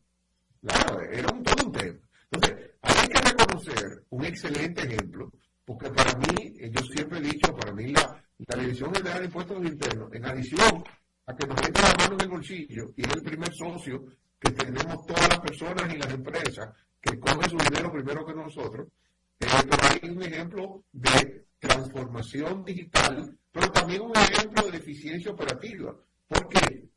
Claro, 0.61 1.01
era 1.01 1.33
un, 1.33 1.43
todo 1.43 1.65
un 1.65 1.71
tema. 1.71 1.99
Entonces, 2.31 2.71
hay 2.81 3.07
que 3.07 3.21
reconocer 3.21 4.03
un 4.09 4.25
excelente 4.25 4.81
ejemplo, 4.81 5.31
porque 5.65 5.89
para 5.89 6.13
mí, 6.17 6.55
eh, 6.59 6.71
yo 6.71 6.81
siempre 6.83 7.19
he 7.19 7.21
dicho, 7.21 7.55
para 7.55 7.71
mí 7.73 7.91
la, 7.93 8.23
la 8.37 8.61
Dirección 8.61 8.93
General 8.93 9.19
de 9.19 9.25
Impuestos 9.25 9.65
Internos, 9.65 10.13
en 10.13 10.25
adición 10.25 10.83
a 11.27 11.35
que 11.35 11.47
nos 11.47 11.55
mete 11.61 11.81
la 11.81 11.93
mano 11.97 12.13
en 12.15 12.21
el 12.21 12.29
bolsillo 12.29 12.93
y 12.95 13.01
es 13.01 13.13
el 13.15 13.21
primer 13.23 13.53
socio 13.53 14.05
que 14.39 14.51
tenemos 14.51 15.05
todas 15.05 15.29
las 15.29 15.39
personas 15.39 15.93
y 15.93 15.97
las 15.97 16.13
empresas 16.13 16.69
que 17.01 17.19
cogen 17.19 17.49
su 17.49 17.57
dinero 17.57 17.91
primero 17.91 18.25
que 18.25 18.33
nosotros. 18.33 18.87
Eh, 19.39 19.47
hay 19.49 20.09
un 20.09 20.23
ejemplo 20.23 20.83
de 20.91 21.45
transformación 21.59 22.63
digital, 22.63 23.37
pero 23.51 23.71
también 23.71 24.01
un 24.01 24.15
ejemplo 24.15 24.69
de 24.69 24.77
eficiencia 24.77 25.31
operativa. 25.31 25.95
¿Por 26.27 26.49
qué? 26.49 26.89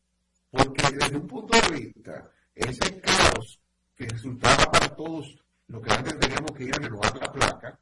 Porque 0.50 0.96
desde 0.98 1.16
un 1.16 1.26
punto 1.26 1.58
de 1.60 1.78
vista, 1.78 2.30
ese 2.54 3.00
caos 3.00 3.60
que 3.94 4.06
resultaba 4.06 4.70
para 4.70 4.88
todos 4.94 5.36
lo 5.66 5.82
que 5.82 5.92
antes 5.92 6.18
teníamos 6.18 6.52
que 6.52 6.64
ir 6.64 6.74
a 6.74 6.78
renovar 6.78 7.16
la 7.16 7.32
placa, 7.32 7.78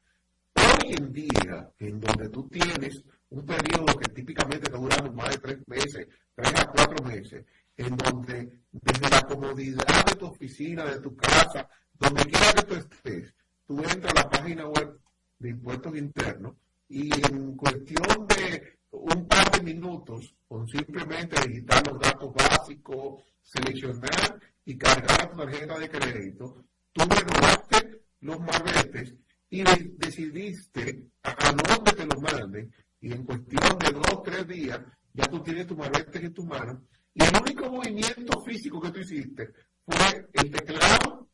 hoy 0.54 0.94
en 0.94 1.12
día, 1.12 1.70
en 1.78 2.00
donde 2.00 2.28
tú 2.28 2.48
tienes 2.48 3.04
un 3.30 3.44
periodo 3.44 3.98
que 3.98 4.08
típicamente 4.12 4.66
está 4.66 4.78
durando 4.78 5.12
más 5.12 5.30
de 5.30 5.38
tres 5.38 5.58
meses, 5.68 6.08
tres 6.34 6.54
a 6.60 6.66
cuatro 6.66 7.04
meses, 7.04 7.44
en 7.76 7.96
donde 7.96 8.60
desde 8.72 9.10
la 9.10 9.22
comodidad 9.22 10.04
de 10.06 10.16
tu 10.16 10.26
oficina, 10.26 10.84
de 10.84 11.00
tu 11.00 11.14
casa, 11.16 11.68
donde 11.94 12.24
quiera 12.24 12.52
que 12.52 12.62
tú 12.62 12.74
estés, 12.74 13.34
tú 13.66 13.78
entras 13.78 14.12
a 14.12 14.22
la 14.22 14.30
página 14.30 14.66
web 14.68 14.98
de 15.38 15.50
impuestos 15.50 15.96
internos 15.96 16.54
y 16.88 17.10
en 17.26 17.56
cuestión 17.56 18.26
de 18.28 18.78
un 18.90 19.26
par 19.26 19.50
de 19.50 19.62
minutos, 19.62 20.34
con 20.48 20.66
simplemente 20.68 21.36
digitar 21.46 21.86
los 21.86 22.00
datos 22.00 22.32
básicos, 22.34 23.22
seleccionar 23.42 24.40
y 24.64 24.76
cargar 24.76 25.30
tu 25.30 25.36
tarjeta 25.36 25.78
de 25.78 25.90
crédito, 25.90 26.64
tú 26.92 27.02
renovaste 27.04 28.02
los 28.20 28.40
marbetes 28.40 29.14
y 29.50 29.62
decidiste 29.62 31.08
a 31.22 31.52
dónde 31.52 31.92
te 31.92 32.06
los 32.06 32.20
manden 32.20 32.72
y 33.00 33.12
en 33.12 33.24
cuestión 33.24 33.78
de 33.78 33.92
dos 33.92 34.06
o 34.12 34.22
tres 34.22 34.46
días 34.48 34.80
ya 35.12 35.24
tú 35.26 35.42
tienes 35.42 35.66
tu 35.66 35.76
marbete 35.76 36.24
en 36.24 36.34
tu 36.34 36.44
mano 36.44 36.82
y 37.16 37.24
el 37.24 37.42
único 37.42 37.70
movimiento 37.70 38.42
físico 38.42 38.78
que 38.78 38.90
tú 38.90 39.00
hiciste 39.00 39.50
fue 39.86 40.28
el 40.34 40.50
teclado 40.50 41.26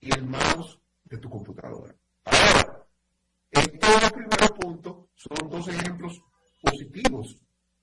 y 0.00 0.12
el 0.12 0.26
mouse 0.26 0.80
de 1.04 1.18
tu 1.18 1.30
computadora. 1.30 1.94
Ahora, 2.24 2.84
estos 3.52 4.00
dos 4.00 4.12
primeros 4.12 4.50
puntos 4.60 4.96
son 5.14 5.48
dos 5.48 5.68
ejemplos 5.68 6.20
positivos. 6.60 7.38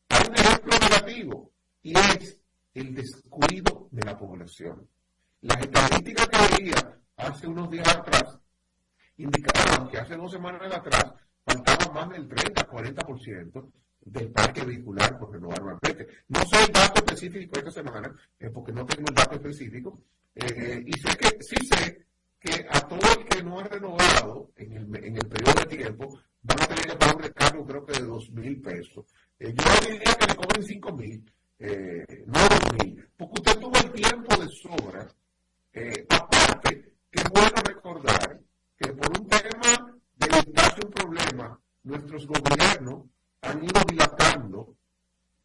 Hay 0.10 0.28
un 0.28 0.36
ejemplo 0.36 0.74
negativo 0.82 1.52
y 1.82 1.98
es 1.98 2.38
el 2.74 2.94
descuido 2.94 3.88
de 3.90 4.04
la 4.04 4.18
población. 4.18 4.90
Las 5.40 5.62
estadísticas 5.62 6.28
que 6.28 6.58
veía 6.58 7.00
hace 7.16 7.48
unos 7.48 7.70
días 7.70 7.88
atrás 7.88 8.38
indicaban 9.16 9.88
que 9.88 9.98
hace 9.98 10.18
dos 10.18 10.30
semanas 10.30 10.76
atrás 10.76 11.14
faltaba 11.46 11.94
más 11.94 12.10
del 12.10 12.28
30, 12.28 12.68
40% 12.68 13.72
del 14.06 14.30
parque 14.32 14.64
vehicular 14.64 15.18
por 15.18 15.32
renovar 15.34 15.64
un 15.64 15.70
albergue. 15.72 16.08
No 16.30 16.40
sé 16.46 16.72
dato 16.72 17.04
específico 17.04 17.58
esta 17.58 17.72
semana, 17.72 18.16
eh, 18.40 18.50
porque 18.52 18.72
no 18.72 18.86
tengo 18.86 19.10
el 19.10 19.16
dato 19.16 19.36
específico, 19.36 20.00
eh, 20.36 20.84
y 20.86 20.94
sé 20.94 21.18
que 21.18 21.44
sí 21.44 21.56
sé 21.66 22.06
que 22.40 22.68
a 22.70 22.80
todo 22.82 23.00
el 23.18 23.26
que 23.26 23.44
no 23.44 23.60
ha 23.60 23.64
renovado 23.64 24.52
en 24.58 24.74
el, 24.74 24.96
en 25.04 25.18
el 25.18 25.28
periodo 25.28 25.60
de 25.62 25.78
tiempo 25.78 26.20
van 26.44 26.62
a 26.62 26.68
tener 26.68 26.86
que 26.86 26.96
pagar 26.96 27.16
un 27.16 27.24
recargo 27.24 27.66
creo 27.66 27.86
que 27.86 27.94
de 27.94 28.06
dos 28.06 28.30
mil 28.30 28.62
pesos. 28.62 29.06
Eh, 29.40 29.54
yo 29.54 29.90
diría 29.90 30.14
que 30.14 30.28
le 30.28 30.36
cobren 30.36 30.64
cinco 30.64 30.94
mil, 30.94 31.32
eh, 31.58 32.24
no 32.28 32.40
dos 32.40 32.84
mil, 32.84 33.10
porque 33.18 33.42
usted 33.42 33.60
tuvo 33.60 33.78
el 33.78 33.92
tiempo 33.92 34.36
de 34.38 34.48
sobra. 34.50 35.08
aparte, 36.10 36.94
que 37.10 37.22
es 37.22 37.30
bueno 37.32 37.62
recordar 37.66 38.40
que 38.78 38.94
por 38.94 39.20
un 39.20 39.28
tema 39.28 39.98
de 40.18 40.28
evitarse 40.28 40.86
un 40.86 40.92
problema, 40.92 41.60
nuestros 41.84 42.28
gobiernos 42.28 43.06
han 43.42 43.64
ido 43.64 43.82
dilatando 43.88 44.76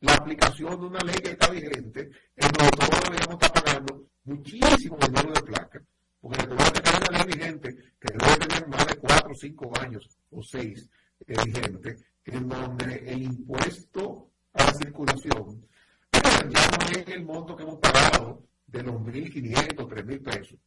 la 0.00 0.14
aplicación 0.14 0.80
de 0.80 0.86
una 0.86 1.00
ley 1.00 1.16
que 1.16 1.30
está 1.30 1.50
vigente, 1.50 2.10
en 2.36 2.50
donde 2.52 2.76
todos 2.76 3.00
deberíamos 3.04 3.34
estar 3.34 3.52
pagando 3.52 4.06
muchísimo 4.24 4.96
dinero 4.96 5.32
de 5.32 5.42
placa, 5.42 5.82
porque 6.20 6.42
recuerda 6.42 6.80
que 6.80 6.90
hay 6.90 6.96
una 6.96 7.18
ley 7.18 7.34
vigente 7.34 7.76
que 8.00 8.14
debe 8.18 8.46
tener 8.46 8.68
más 8.68 8.86
de 8.86 8.96
cuatro 8.96 9.32
o 9.32 9.34
cinco 9.34 9.72
años 9.80 10.08
o 10.30 10.42
seis 10.42 10.88
eh, 11.26 11.34
vigente, 11.44 11.96
en 12.24 12.48
donde 12.48 12.94
el 13.06 13.22
impuesto 13.22 14.30
a 14.54 14.64
la 14.64 14.72
circulación 14.74 15.66
ya 16.12 16.68
no 16.68 17.00
es 17.00 17.08
el 17.08 17.24
monto 17.24 17.56
que 17.56 17.62
hemos 17.62 17.78
pagado 17.78 18.42
de 18.66 18.82
los 18.82 18.94
1.500, 18.94 19.74
3.000 19.76 20.22
pesos, 20.22 20.58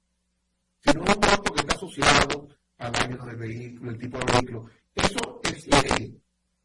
sino 0.79 1.01
un 1.01 1.07
monto 1.07 1.53
que 1.53 1.61
está 1.61 1.75
asociado 1.75 2.47
al 2.77 2.95
año 2.95 3.25
del 3.25 3.35
vehículo, 3.35 3.91
el 3.91 3.97
tipo 3.97 4.17
de 4.19 4.25
vehículo. 4.33 4.65
Eso 4.95 5.41
es 5.43 5.67
ley, 5.67 6.21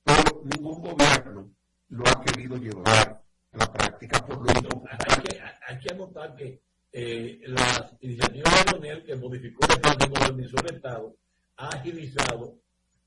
pero 0.09 0.41
ningún 0.45 0.81
gobierno 0.81 1.51
lo 1.91 2.09
ha 2.09 2.25
querido 2.25 2.57
llevar 2.57 3.23
a 3.53 3.57
la 3.57 3.73
práctica 3.73 4.25
por 4.25 4.39
lo. 4.39 4.47
Hay 4.89 5.23
que, 5.23 5.41
hay 5.67 5.79
que 5.79 5.95
anotar 5.95 6.35
que 6.35 6.63
eh, 6.93 7.41
la 7.47 7.91
iniciativa 8.01 8.51
de 8.51 8.65
Leonel, 8.73 9.05
que 9.05 9.15
modificó 9.17 9.67
el 9.67 9.73
Estado, 9.73 9.99
que 9.99 10.09
modernizó 10.09 10.57
el 10.61 10.75
Estado, 10.75 11.15
ha 11.57 11.69
agilizado 11.69 12.59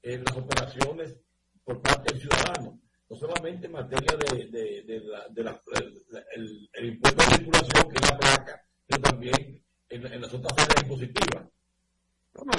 eh, 0.03 0.21
las 0.23 0.37
operaciones 0.37 1.15
por 1.63 1.81
parte 1.81 2.13
del 2.13 2.21
ciudadano, 2.21 2.79
no 3.09 3.15
solamente 3.15 3.65
en 3.65 3.71
materia 3.71 4.15
de, 4.17 4.45
de, 4.47 4.83
de, 4.83 4.99
la, 4.99 5.27
de 5.29 5.43
la, 5.43 5.59
el, 6.35 6.69
el, 6.73 6.85
impuesto 6.85 7.23
de 7.23 7.37
circulación, 7.37 7.89
que 7.89 7.95
es 7.95 8.11
la 8.11 8.17
placa, 8.17 8.63
pero 8.87 9.01
también 9.01 9.63
en, 9.89 10.05
en 10.05 10.21
las 10.21 10.33
otras 10.33 10.53
áreas 10.53 10.83
impositivas. 10.83 11.45
No, 12.33 12.43
no, 12.45 12.53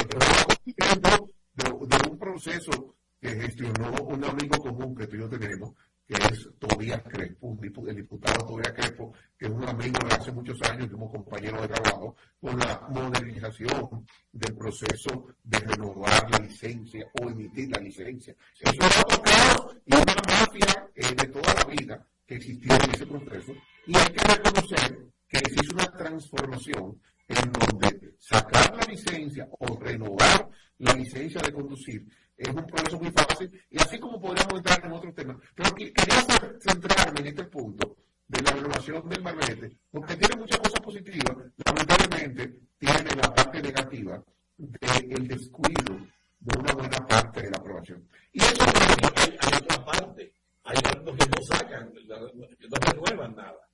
de 1.87 1.97
un 2.11 2.19
proceso 2.19 2.95
que 3.23 3.31
gestionó 3.41 3.93
un 4.03 4.25
amigo 4.25 4.61
común 4.61 4.97
que 4.97 5.07
tú 5.07 5.15
y 5.15 5.21
yo 5.21 5.29
tenemos, 5.29 5.73
que 6.09 6.15
es 6.15 6.49
Tobías 6.59 7.01
Crespo, 7.05 7.57
el 7.87 7.95
diputado 7.95 8.45
Tobías 8.45 8.73
Crespo, 8.73 9.15
que 9.39 9.47
es 9.47 9.53
un 9.53 9.63
amigo 9.63 9.97
de 10.09 10.15
hace 10.17 10.33
muchos 10.33 10.61
años, 10.63 10.91
como 10.91 11.09
compañero 11.09 11.63
de 11.63 11.69
trabajo, 11.69 12.17
con 12.41 12.59
la 12.59 12.89
modernización 12.91 14.05
del 14.33 14.57
proceso 14.57 15.27
de 15.45 15.59
renovar 15.61 16.29
la 16.33 16.39
licencia 16.41 17.07
o 17.21 17.31
emitir 17.31 17.71
la 17.71 17.81
licencia. 17.81 18.35
Eso 18.61 18.83
es 18.83 18.99
otro 18.99 19.23
caso 19.23 19.77
y 19.87 19.95
una 19.95 20.17
mafia 20.27 20.91
eh, 20.97 21.15
de 21.15 21.27
toda 21.29 21.55
la 21.55 21.65
vida 21.65 22.07
que 22.27 22.35
existió 22.35 22.75
en 22.75 22.91
ese 22.91 23.07
proceso, 23.07 23.53
y 23.87 23.97
hay 23.97 24.07
que 24.07 24.35
reconocer 24.35 24.99
que 25.29 25.39
existe 25.39 25.75
una 25.75 25.93
transformación 25.93 27.01
en 27.37 27.53
donde 27.53 28.15
sacar 28.19 28.77
la 28.77 28.85
licencia 28.85 29.49
o 29.59 29.79
renovar 29.79 30.49
la 30.79 30.93
licencia 30.95 31.41
de 31.41 31.53
conducir 31.53 32.07
es 32.37 32.49
un 32.49 32.67
proceso 32.67 32.99
muy 32.99 33.11
fácil 33.11 33.51
y 33.71 33.81
así 33.81 33.99
como 33.99 34.21
podríamos 34.21 34.55
entrar 34.55 34.85
en 34.85 34.93
otros 34.93 35.15
temas. 35.15 35.37
Pero 35.55 35.75
quería 35.75 36.27
centrarme 36.61 37.21
en 37.21 37.27
este 37.27 37.45
punto 37.45 37.97
de 38.29 38.43
la 38.43 38.51
renovación 38.53 39.09
del 39.09 39.23
marbete, 39.23 39.73
porque 39.91 40.17
tiene 40.17 40.37
muchas 40.37 40.59
cosas 40.59 40.81
positivas, 40.81 41.37
lamentablemente 41.65 42.59
tiene 42.79 43.11
la 43.17 43.35
parte 43.35 43.63
negativa 43.63 44.23
del 44.57 45.29
descuido 45.29 45.99
de 46.41 46.59
una 46.59 46.73
buena 46.73 47.07
parte 47.07 47.43
de 47.43 47.51
la 47.51 47.59
aprobación. 47.59 48.09
Y 48.33 48.41
eso 48.41 48.65
hay, 48.65 49.37
hay 49.39 49.59
otra 49.63 49.85
parte, 49.85 50.33
hay 50.65 50.77
otros 50.79 51.17
que 51.17 51.27
no 51.27 51.57
sacan, 51.57 51.93
que 51.93 52.69
no 52.69 52.77
renuevan 52.91 53.37
nada. 53.37 53.69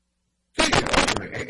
Sí, 0.53 0.63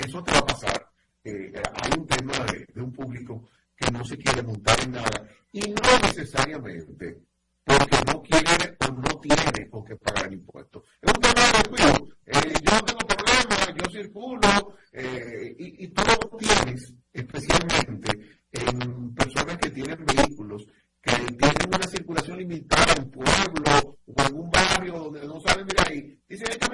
eso 0.07 0.23
te 0.23 0.33
va 0.33 0.39
a 0.39 0.47
pasar. 0.47 0.89
Eh, 1.25 1.53
hay 1.55 1.91
un 1.99 2.07
tema 2.07 2.33
de 2.75 2.83
un 2.83 2.93
público 2.93 3.49
que 3.77 3.91
no 3.91 4.05
se 4.05 4.17
quiere 4.17 4.43
montar 4.43 4.79
en 4.81 4.93
nada 4.93 5.29
y 5.53 5.61
no 5.61 5.99
necesariamente 6.03 7.19
porque 7.65 7.99
no 8.07 8.23
quiere 8.23 8.77
o 8.81 8.93
no 8.93 9.21
tiene 9.21 9.69
con 9.69 9.85
qué 9.85 9.97
pagar 9.97 10.33
impuestos. 10.33 10.83
Es 11.03 11.13
un 11.13 11.21
tema 11.21 11.35
de 11.35 11.59
descuido. 11.59 12.09
Eh, 12.27 12.55
yo 12.63 12.77
no 12.77 12.85
tengo 12.85 12.99
problema, 13.01 13.77
yo 13.77 13.91
circulo 13.91 14.77
eh, 14.93 15.57
y, 15.59 15.85
y 15.85 15.89
tú 15.89 16.03
tienes 16.39 16.95
especialmente 17.13 18.41
en 18.53 19.15
personas 19.15 19.59
que 19.59 19.71
tienen 19.71 20.05
vehículos 20.07 20.67
que 21.03 21.13
tienen 21.13 21.69
una 21.75 21.87
circulación 21.87 22.39
limitada 22.39 22.95
en 22.95 23.11
pueblo 23.11 23.99
o 24.07 24.23
en 24.23 24.35
un 24.35 24.51
barrio 24.51 24.93
donde 24.99 25.27
no 25.27 25.41
saben 25.41 25.67
de 25.67 25.77
ahí. 25.87 26.21
Dicen, 26.29 26.49
es 26.51 26.59
que 26.59 26.69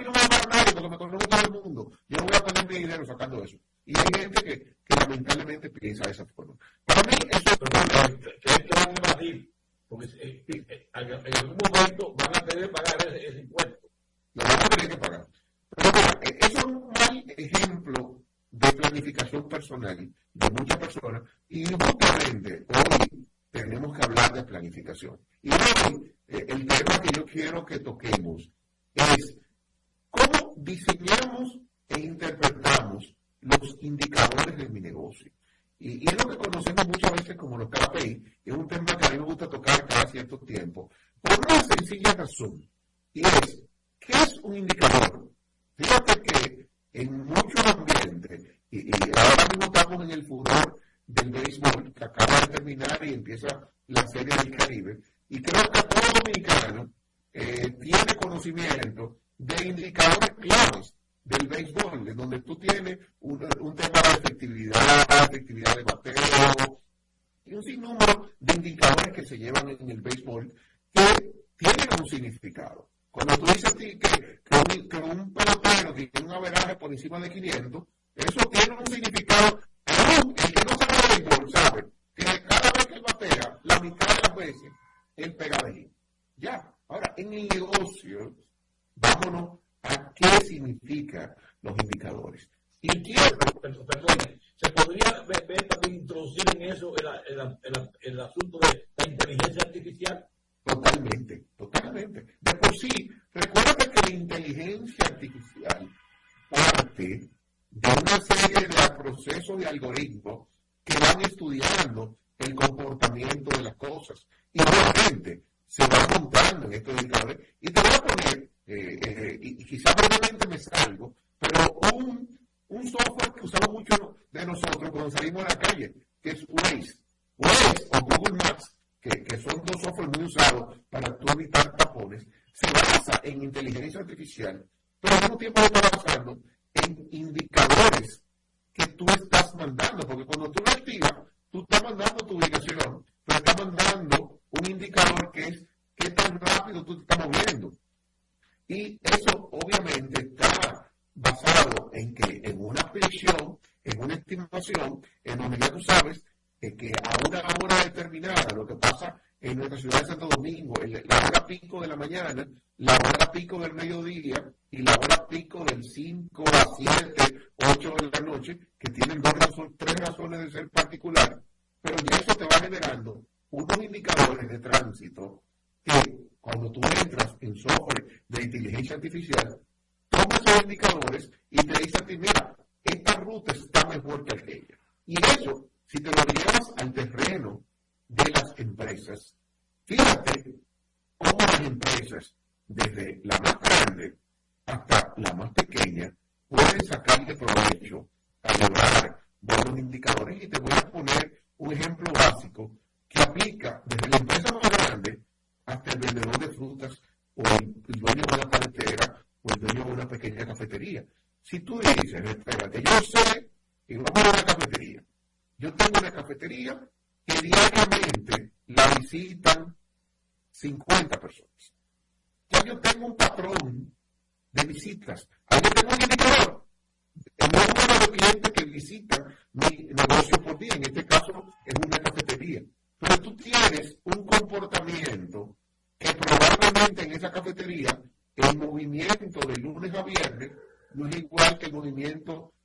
me 120.49 120.59
salgo, 120.59 121.15
pero 121.39 121.81
un, 121.95 122.39
un 122.69 122.89
software 122.89 123.33
que 123.33 123.47
usamos 123.47 123.71
mucho 123.71 124.17
de 124.31 124.47
nosotros 124.47 124.91
cuando 124.91 125.11
salimos 125.11 125.45
a 125.45 125.49
la 125.49 125.59
calle, 125.59 125.95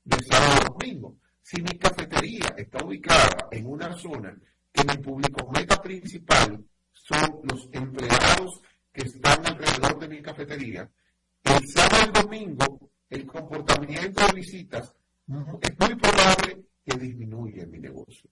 de 0.09 0.23
sábado 0.23 0.61
a 0.61 0.69
domingo. 0.69 1.17
Si 1.41 1.61
mi 1.61 1.77
cafetería 1.77 2.53
está 2.57 2.83
ubicada 2.83 3.47
en 3.51 3.65
una 3.67 3.95
zona 3.95 4.35
que 4.71 4.83
mi 4.83 4.97
público 5.01 5.49
meta 5.51 5.81
principal 5.81 6.63
son 6.91 7.41
los 7.43 7.69
empleados 7.71 8.61
que 8.91 9.01
están 9.03 9.45
alrededor 9.45 9.99
de 9.99 10.07
mi 10.07 10.21
cafetería, 10.21 10.89
el 11.43 11.67
sábado 11.67 12.03
y 12.07 12.21
domingo 12.21 12.91
el 13.09 13.25
comportamiento 13.25 14.27
de 14.27 14.33
visitas 14.33 14.93
es 15.61 15.79
muy 15.79 15.95
probable 15.95 16.65
que 16.85 16.97
disminuya 16.97 17.65
mi 17.67 17.79
negocio. 17.79 18.29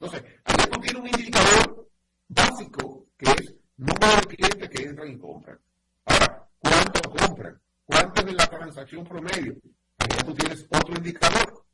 Entonces, 0.00 0.22
ahí 0.44 0.56
tú 0.70 0.80
tienes 0.80 1.02
un 1.02 1.08
indicador 1.08 1.88
básico 2.28 3.06
que 3.16 3.30
es 3.30 3.54
número 3.76 4.16
de 4.16 4.36
clientes 4.36 4.70
que 4.70 4.82
entran 4.82 5.08
y 5.08 5.18
compran. 5.18 5.58
Ahora, 6.04 6.48
¿cuánto 6.58 7.10
compran? 7.10 7.60
¿Cuánto 7.84 8.26
es 8.26 8.34
la 8.34 8.46
transacción 8.46 9.04
promedio? 9.04 9.56
Ahí 10.10 10.24
tú 10.24 10.34
tienes 10.34 10.66
otro 10.70 10.94
indicador. 10.96 11.64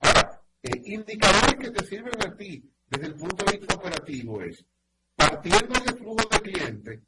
Ahora, 0.00 0.40
eh, 0.62 0.82
indicadores 0.84 1.54
que 1.56 1.70
te 1.70 1.86
sirven 1.86 2.26
a 2.26 2.36
ti 2.36 2.64
desde 2.88 3.06
el 3.06 3.14
punto 3.14 3.44
de 3.44 3.58
vista 3.58 3.74
operativo 3.74 4.42
es, 4.42 4.64
partiendo 5.16 5.80
del 5.80 5.98
flujo 5.98 6.28
de 6.30 6.40
clientes, 6.40 7.00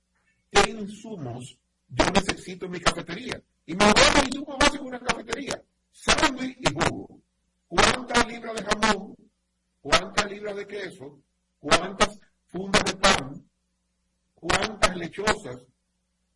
¿qué 0.50 0.70
insumos 0.70 1.58
yo 1.88 2.04
necesito 2.12 2.66
en 2.66 2.72
mi 2.72 2.80
cafetería? 2.80 3.40
Y 3.64 3.74
me 3.74 3.84
voy 3.84 3.94
a 3.94 4.24
insumo 4.24 4.56
básico 4.58 4.84
de 4.84 4.88
una 4.88 5.00
cafetería, 5.00 5.62
sándwich 5.92 6.58
y 6.60 6.74
jugo. 6.74 7.20
¿Cuántas 7.68 8.28
libras 8.28 8.54
de 8.54 8.64
jamón? 8.64 9.16
¿Cuántas 9.80 10.30
libras 10.30 10.56
de 10.56 10.66
queso? 10.66 11.18
¿Cuántas 11.58 12.18
fundas 12.46 12.84
de 12.84 12.94
pan? 12.94 13.48
¿Cuántas 14.34 14.96
lechosas? 14.96 15.66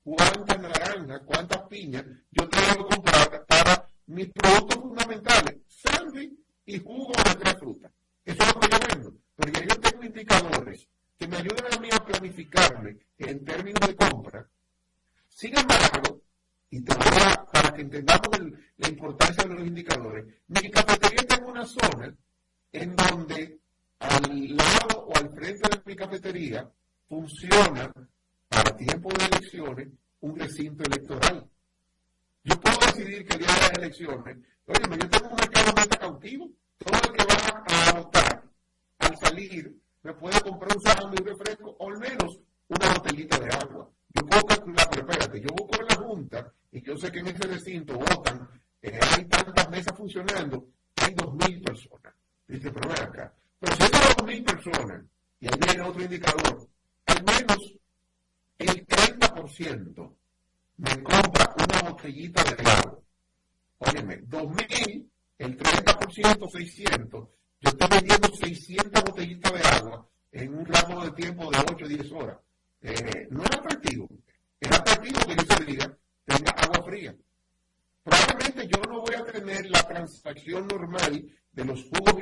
¿Cuántas 0.03 0.61
naranjas? 0.61 1.21
¿Cuántas 1.27 1.63
piñas? 1.69 2.05
Yo 2.31 2.49
tengo 2.49 2.89
que 2.89 2.95
comprar 2.97 3.47
para 3.47 3.90
mis 4.11 4.29
productos 4.33 4.79
fundamentales, 4.79 5.57
sándwich 5.69 6.33
y 6.67 6.79
jugo 6.81 7.13
de 7.13 7.35
tres 7.37 7.59
frutas. 7.59 7.93
Eso 8.25 8.43
es 8.43 8.55
lo 8.55 8.61
que 8.61 8.69
yo 8.69 8.79
vendo. 8.89 9.15
Pero 9.37 9.53
ya 9.53 9.61
yo 9.67 9.81
tengo 9.81 10.05
indicadores 10.05 10.89
que 11.17 11.29
me 11.29 11.37
ayudan 11.37 11.73
a 11.73 11.79
mí 11.79 11.89
a 11.93 12.05
planificarme 12.05 12.97
en 13.19 13.45
términos 13.45 13.87
de 13.87 13.95
compra. 13.95 14.49
Sin 15.29 15.57
embargo, 15.57 16.23
y 16.71 16.81
te 16.83 16.95
para 16.95 17.73
que 17.73 17.83
entendamos 17.83 18.29
la 18.77 18.89
importancia 18.89 19.45
de 19.45 19.55
los 19.55 19.67
indicadores, 19.67 20.25
mi 20.49 20.71
cafetería 20.71 21.21
está 21.21 21.37
en 21.37 21.45
una 21.45 21.67
zona 21.67 22.15
en 22.73 22.97
donde 22.97 23.59
al 24.01 24.57
lado 24.57 25.07
o 25.07 25.17
al 25.17 25.31
frente 25.31 25.69
de 25.69 25.83
mi 25.85 25.95
cafetería 25.95 26.69
funciona 27.09 27.93
para 28.49 28.77
tiempo 28.77 29.11
de 29.11 29.25
elecciones 29.25 29.89
un 30.21 30.37
recinto 30.37 30.83
electoral. 30.85 31.49
Yo 32.43 32.59
puedo 32.61 32.79
decidir 32.87 33.27
que 33.27 33.35
el 33.35 33.39
día 33.41 33.55
de 33.55 33.61
las 33.61 33.73
elecciones, 33.73 34.37
oye, 34.67 34.81
yo 34.99 35.11
tengo 35.11 35.29
un 35.29 35.37
mercado 35.37 35.73
meta 35.77 35.97
cautivo, 35.99 36.51
todo 36.79 36.99
el 37.05 37.13
que 37.13 37.25
va 37.25 37.65
a 37.89 37.93
votar 37.93 38.43
al 38.99 39.19
salir 39.19 39.77
me 40.03 40.15
puede 40.15 40.41
comprar 40.41 40.75
un 40.75 40.83
sándwich, 40.83 41.21
un 41.21 41.27
refresco 41.27 41.77
o 41.79 41.91
al 41.91 41.99
menos 41.99 42.39
una 42.69 42.95
botellita 42.95 43.39
de 43.39 43.49
agua. 43.51 43.91
Yo 44.15 44.27
puedo 44.27 44.43
calcular, 44.45 44.89
pero 44.91 45.03
espérate, 45.03 45.41
yo 45.41 45.49
busco 45.49 45.81
en 45.81 45.87
la 45.87 45.97
Junta 45.97 46.53
y 46.73 46.83
yo 46.83 46.97
sé 46.97 47.13
que 47.13 47.19
en 47.19 47.27
ese 47.27 47.47
recinto 47.47 47.99
votan, 47.99 48.49
eh, 48.81 48.99
hay 49.17 49.25
tantas 49.27 49.71
mesas 49.71 49.97
funcionando, 49.97 50.67
hay 50.97 51.15
dos 51.15 51.35
mil 51.35 51.61
personas. 51.61 52.15
Dice, 52.49 52.73
pero 52.73 52.89
ven 52.89 53.03
acá. 53.03 53.35
Pero 53.59 53.77
si 53.77 53.83
hay 53.83 53.91
dos 53.91 54.27
mil 54.27 54.45
personas, 54.45 55.05
y 55.41 55.47
ahí 55.47 55.61
viene 55.67 55.83
otro 55.83 56.03
indicador, 56.03 56.69
al 57.07 57.25
menos 57.25 57.59
el 58.59 58.87
30% 58.87 60.15
me 60.81 61.03
compra 61.03 61.55
una 61.59 61.91
botellita 61.91 62.43
de 62.43 62.71
agua. 62.71 62.99
Óyeme, 63.79 64.23
2.000, 64.23 65.11
el 65.39 65.59
30%, 65.59 66.51
600. 66.51 67.29
Yo 67.61 67.71
estoy 67.71 67.89
vendiendo 67.91 68.29
600 68.35 69.05
botellitas 69.05 69.53
de 69.53 69.69
agua 69.69 70.09
en 70.33 70.55
un 70.55 70.65
rango 70.65 71.05
de 71.05 71.11
tiempo 71.13 71.51
de 71.51 71.59
8 71.59 71.85
o 71.85 71.89
10 71.89 72.13
horas. 72.13 72.39
Eh, 72.81 73.29
no 73.31 73.43
es 73.45 73.51
atractivo. 73.51 74.09
Es 74.59 74.73
atractivo 74.73 75.21
que 75.27 75.37
yo 75.37 75.55
se 75.55 75.65
diga, 75.65 75.99
tenga 76.25 76.53
agua 76.53 76.83
fría. 76.85 77.15
Probablemente 78.03 78.69
yo 78.69 78.83
no 78.89 79.01
voy 79.03 79.15
a 79.15 79.25
tener 79.25 79.71
la 79.71 79.83
transacción 79.83 80.67
normal 80.67 81.27
de 81.53 81.65
los 81.65 81.85
jugos 81.85 82.15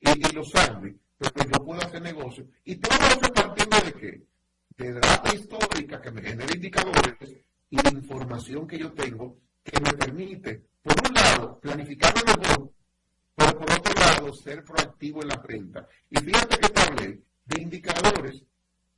y 0.00 0.22
los, 0.22 0.34
los 0.34 0.50
sándwiches, 0.50 1.00
pero 1.18 1.50
yo 1.52 1.64
puedo 1.64 1.82
hacer 1.82 2.00
negocio. 2.00 2.48
Y 2.64 2.76
todo 2.76 2.96
eso 2.96 3.32
partiendo 3.34 3.76
de 3.80 3.92
qué? 3.92 4.22
De 4.78 4.92
data 4.94 5.34
histórica 5.34 6.00
que 6.00 6.10
me 6.10 6.22
genera 6.22 6.54
indicadores 6.54 7.38
información 7.70 8.66
que 8.66 8.78
yo 8.78 8.92
tengo 8.92 9.38
que 9.62 9.80
me 9.80 9.92
permite, 9.92 10.64
por 10.82 10.94
un 11.06 11.14
lado, 11.14 11.60
planificar 11.60 12.14
mejor, 12.14 12.72
pero 13.34 13.58
por 13.58 13.70
otro 13.70 13.94
lado, 13.94 14.32
ser 14.32 14.64
proactivo 14.64 15.22
en 15.22 15.28
la 15.28 15.36
renta. 15.36 15.86
Y 16.10 16.16
fíjate 16.18 16.58
que 16.58 16.68
te 16.68 16.80
hablé 16.80 17.22
de 17.44 17.62
indicadores 17.62 18.44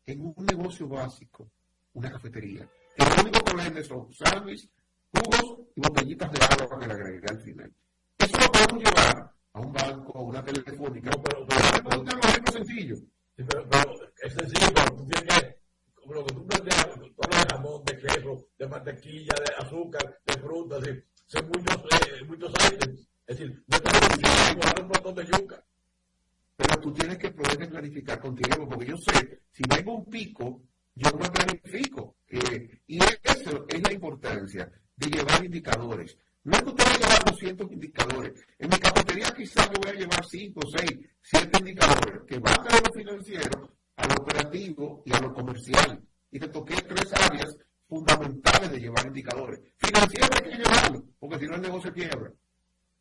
en 0.07 0.21
un 0.21 0.47
negocio 0.47 0.89
básico, 0.89 1.51
una 1.95 2.11
cafetería, 2.11 2.69
lo 2.97 3.23
único 3.23 3.45
que 3.45 3.57
vende 3.57 3.83
son 3.83 4.13
sándwiches, 4.13 4.69
jugos 5.13 5.67
y 5.75 5.81
botellitas 5.81 6.31
de 6.33 6.45
agua 6.45 6.79
que 6.79 6.87
le 6.87 6.93
agregué 6.93 7.27
al 7.29 7.41
final. 7.41 7.73
Eso 8.19 8.37
lo 8.39 8.53
podemos 8.53 8.85
llevar 8.85 9.33
a 9.53 9.61
un 9.61 9.73
banco, 9.73 10.19
a 10.19 10.23
una 10.23 10.45
telefónica, 10.45 11.11
pero, 11.11 11.47
pero, 11.47 12.01
un 12.01 12.09
ejemplo 12.09 12.53
sencillo. 12.53 12.97
Sí, 12.97 13.45
pero, 13.49 13.67
pero, 13.69 13.95
es 14.23 14.35
sencillo, 14.35 14.69
pero 14.75 14.97
tú 14.97 15.07
tienes 15.07 15.39
que, 15.39 15.57
como 16.01 16.15
lo 16.15 16.27
que 16.27 16.35
tú 16.35 16.47
planteas, 16.47 16.87
de 17.01 17.47
jamón, 17.51 17.85
de 17.85 17.97
queso, 17.97 18.47
de 18.59 18.67
mantequilla, 18.67 19.35
de 19.35 19.65
azúcar, 19.65 20.21
de 20.27 20.33
frutas, 20.35 20.85
son 21.27 21.47
muchos, 21.47 21.77
eh, 21.77 22.25
muchos 22.27 22.53
items. 22.73 23.09
Es 23.27 23.39
decir, 23.39 23.65
no 23.69 23.79
tengo 23.79 24.83
un 24.83 24.89
montón 24.89 25.15
de 25.15 25.25
yuca. 25.27 25.65
Pero 26.57 26.81
tú 26.81 26.93
tienes 26.93 27.19
que 27.19 27.31
poder 27.31 27.69
planificar 27.69 28.21
contigo, 28.21 28.69
porque 28.69 28.87
yo 28.87 28.97
sé, 28.97 29.43
si 29.53 29.63
vengo 29.69 29.95
un 29.95 30.05
pico, 30.07 30.63
yo 30.95 31.11
me 31.13 31.31
planifico. 31.31 32.17
Eh, 32.29 32.81
y 32.87 32.99
eso 32.99 33.65
es 33.69 33.83
la 33.83 33.93
importancia 33.93 34.71
de 34.97 35.07
llevar 35.07 35.45
indicadores. 35.45 36.17
No 36.43 36.57
es 36.57 36.63
que 36.63 36.69
usted 36.71 36.85
va 36.85 36.91
a 36.91 36.99
llevar 36.99 37.25
200 37.25 37.73
indicadores. 37.73 38.33
En 38.59 38.69
mi 38.69 38.77
cafetería 38.79 39.33
quizás 39.37 39.71
yo 39.71 39.81
voy 39.81 39.91
a 39.91 40.01
llevar 40.01 40.25
5, 40.27 40.61
6, 40.77 41.01
7 41.23 41.59
indicadores 41.59 42.23
que 42.27 42.39
van 42.39 42.65
de 42.65 42.81
lo 42.81 42.93
financiero 42.93 43.61
a 43.61 43.80
lo 44.09 44.23
operativo 44.23 45.03
y 45.05 45.13
a 45.15 45.21
lo 45.21 45.33
comercial. 45.33 46.03
Y 46.31 46.39
te 46.39 46.49
toqué 46.49 46.75
tres 46.83 47.13
áreas 47.15 47.57
fundamentales 47.89 48.71
de 48.71 48.81
llevar 48.81 49.07
indicadores. 49.07 49.61
Financiero 49.77 50.29
hay 50.35 50.51
que 50.51 50.57
llevarlo, 50.57 51.05
porque 51.19 51.39
si 51.39 51.47
no 51.47 51.55
el 51.57 51.63
negocio 51.63 51.93
quiebra. 51.93 52.33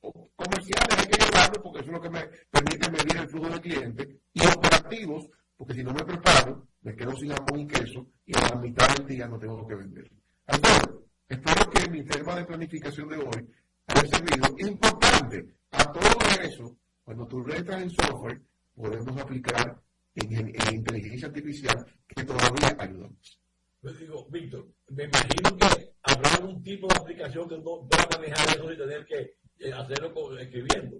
comerciales 0.02 0.98
hay 0.98 1.08
que 1.08 1.26
llevarlo 1.26 1.62
porque 1.62 1.80
eso 1.80 1.88
es 1.88 1.94
lo 1.94 2.02
que 2.02 2.10
me 2.10 2.22
permite 2.50 2.92
medir 2.92 3.18
el 3.18 3.30
flujo 3.30 3.50
de 3.50 3.62
clientes 3.62 4.08
y 4.34 4.48
operativos 4.48 5.30
porque 5.58 5.74
si 5.74 5.84
no 5.84 5.94
me 5.94 6.06
preparo 6.06 6.68
me 6.82 6.96
quedo 6.96 7.16
sin 7.18 7.30
jamón 7.30 7.60
y 7.60 7.68
queso 7.68 8.08
y 8.26 8.38
a 8.38 8.48
la 8.48 8.56
mitad 8.62 8.88
del 8.96 9.06
día 9.06 9.28
no 9.28 9.38
tengo 9.38 9.68
que 9.68 9.76
vender. 9.76 10.10
Alfredo, 10.48 11.04
espero 11.28 11.70
que 11.70 11.90
mi 11.90 12.04
tema 12.06 12.36
de 12.36 12.46
planificación 12.46 13.10
de 13.10 13.18
hoy 13.18 13.50
haya 13.88 14.08
servido. 14.08 14.56
Importante, 14.58 15.56
a 15.72 15.92
todo 15.92 16.42
eso, 16.42 16.78
cuando 17.04 17.28
tú 17.28 17.46
entras 17.52 17.82
en 17.82 17.90
software, 17.90 18.42
podemos 18.74 19.22
aplicar 19.22 19.80
en, 20.16 20.74
inteligencia 20.74 21.28
artificial 21.28 21.86
que 22.08 22.24
todavía 22.24 22.76
ayuda 22.78 23.08
más. 23.10 23.40
Yo 23.82 23.94
digo, 23.94 24.28
Víctor, 24.30 24.68
me 24.90 25.06
imagino 25.06 25.58
que 25.58 25.94
habrá 26.04 26.32
algún 26.32 26.62
tipo 26.64 26.88
de 26.88 26.96
aplicación 26.96 27.48
que 27.48 27.58
no 27.58 27.88
pueda 27.88 28.08
manejar 28.18 28.58
eso 28.58 28.74
y 28.74 28.78
tener 28.78 29.06
que 29.06 29.36
eh, 29.60 29.74
hacerlo 29.74 30.38
escribiendo. 30.38 30.98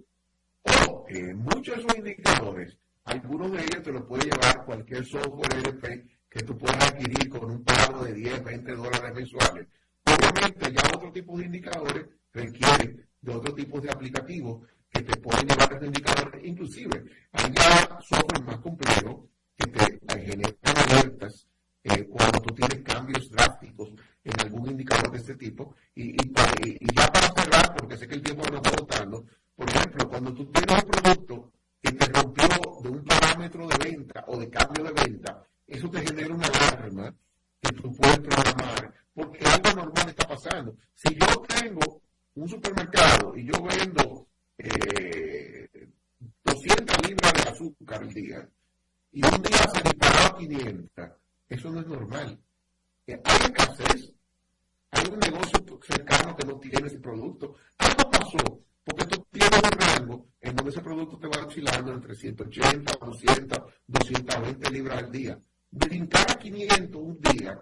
O 0.62 1.06
eh, 1.08 1.34
muchos 1.34 1.76
de 1.76 1.82
esos 1.82 1.96
indicadores, 1.98 2.78
algunos 3.04 3.52
de 3.52 3.58
ellos 3.58 3.82
te 3.82 3.92
los 3.92 4.04
puede 4.04 4.24
llevar 4.24 4.64
cualquier 4.64 5.04
software 5.04 5.52
ERP 5.58 6.06
que 6.30 6.42
tú 6.44 6.56
puedas 6.56 6.90
adquirir 6.90 7.28
con 7.28 7.50
un 7.50 7.64
pago 7.64 8.04
de 8.04 8.14
10, 8.14 8.44
20 8.44 8.72
dólares 8.72 9.14
mensuales. 9.14 9.66
Obviamente 10.04 10.72
ya 10.72 10.96
otro 10.96 11.12
tipo 11.12 11.36
de 11.36 11.46
indicadores 11.46 12.06
requieren 12.32 13.06
de 13.20 13.34
otro 13.34 13.54
tipo 13.54 13.80
de 13.80 13.90
aplicativos 13.90 14.66
que 14.90 15.02
te 15.02 15.16
pueden 15.16 15.46
llevar 15.46 15.72
a 15.72 15.76
esos 15.76 15.86
indicadores. 15.86 16.44
Inclusive 16.44 17.04
hay 17.32 17.52
ya 17.52 17.98
software 18.00 18.44
más 18.44 18.58
complejo 18.58 19.28
que 19.56 19.66
te 19.66 20.20
generan 20.20 20.56
alertas 20.64 21.46
eh, 21.84 22.04
cuando 22.04 22.40
tú 22.40 22.54
tienes 22.54 22.80
cambios 22.82 23.30
drásticos 23.30 23.94
en 24.24 24.40
algún 24.40 24.70
indicador 24.70 25.10
de 25.12 25.18
este 25.18 25.36
tipo. 25.36 25.74
Y, 25.94 26.16
ya 26.94 27.06
para 27.06 27.32
cerrar, 27.32 27.76
porque 27.76 27.96
sé 27.96 28.08
que 28.08 28.14
el 28.14 28.22
tiempo 28.22 28.44
nos 28.50 28.60
está 28.62 28.70
votando, 28.80 29.24
por 29.54 29.70
ejemplo, 29.70 30.08
cuando 30.08 30.34
tú 30.34 30.46
tienes 30.46 30.84
un 30.84 30.90
producto 30.90 31.52
que 31.82 31.92
te 31.92 32.06
rompió 32.06 32.48
de 32.82 32.88
un 32.88 33.04
parámetro 33.04 33.68
de 33.68 33.76
venta 33.78 34.24
o 34.26 34.38
de 34.38 34.50
cambio 34.50 34.84
de 34.84 34.92
venta, 34.92 35.46
eso 35.66 35.88
te 35.88 36.00
genera 36.02 36.34
una 36.34 36.46
alarma 36.46 37.14
que 37.60 37.72
tú 37.72 37.94
puedes 37.94 38.18
programar, 38.18 38.92
porque 39.14 39.44
algo 39.44 39.82
normal 39.82 40.08
está 40.08 40.26
pasando. 40.26 40.74
Si 40.94 41.14
yo 41.14 41.26
tengo 41.42 42.02
un 42.34 42.48
supermercado 42.48 43.36
y 43.36 43.44
yo 43.44 43.62
vendo 43.62 44.26
eh, 44.62 45.88
200 46.44 47.08
libras 47.08 47.32
de 47.32 47.50
azúcar 47.50 48.02
al 48.02 48.12
día, 48.12 48.48
y 49.12 49.24
un 49.24 49.42
día 49.42 49.70
se 49.72 49.82
disparó 49.82 50.26
a 50.26 50.38
500, 50.38 51.10
eso 51.48 51.70
no 51.70 51.80
es 51.80 51.86
normal. 51.86 52.38
Eh, 53.06 53.20
hay 53.24 53.36
escasez. 53.36 54.12
Hay 54.92 55.04
un 55.10 55.18
negocio 55.18 55.60
cercano 55.82 56.36
que 56.36 56.46
no 56.46 56.58
tiene 56.58 56.86
ese 56.86 56.98
producto. 56.98 57.54
Algo 57.78 58.10
pasó, 58.10 58.62
porque 58.84 59.04
tú 59.06 59.26
tienes 59.30 59.60
un 59.62 59.78
rango 59.78 60.26
en 60.40 60.56
donde 60.56 60.70
ese 60.70 60.80
producto 60.80 61.18
te 61.18 61.28
va 61.28 61.46
oscilando 61.46 61.92
entre 61.92 62.14
180, 62.14 62.92
200, 63.00 63.58
220 63.86 64.70
libras 64.70 64.98
al 64.98 65.10
día. 65.10 65.40
Brincar 65.70 66.30
a 66.30 66.38
500 66.38 67.02
un 67.02 67.20
día 67.20 67.60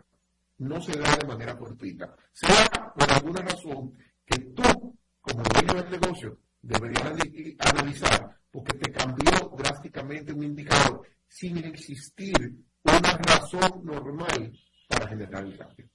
no 0.59 0.81
se 0.81 0.99
da 0.99 1.17
de 1.17 1.27
manera 1.27 1.57
fortuita. 1.57 2.15
Sea 2.33 2.93
por 2.95 3.11
alguna 3.11 3.41
razón 3.43 3.93
que 4.25 4.39
tú, 4.39 4.97
como 5.21 5.43
dueño 5.43 5.83
del 5.83 5.91
negocio, 6.01 6.39
deberías 6.69 7.57
analizar 7.59 8.37
porque 8.51 8.79
te 8.79 8.93
cambió 8.93 9.51
drásticamente 9.57 10.33
un 10.33 10.45
indicador 10.45 11.03
sin 11.27 11.59
existir 11.59 12.35
una 12.83 13.19
razón 13.19 13.85
normal 13.85 14.53
para 14.89 15.09
generar 15.09 15.45
el 15.45 15.57
cambio. 15.57 15.89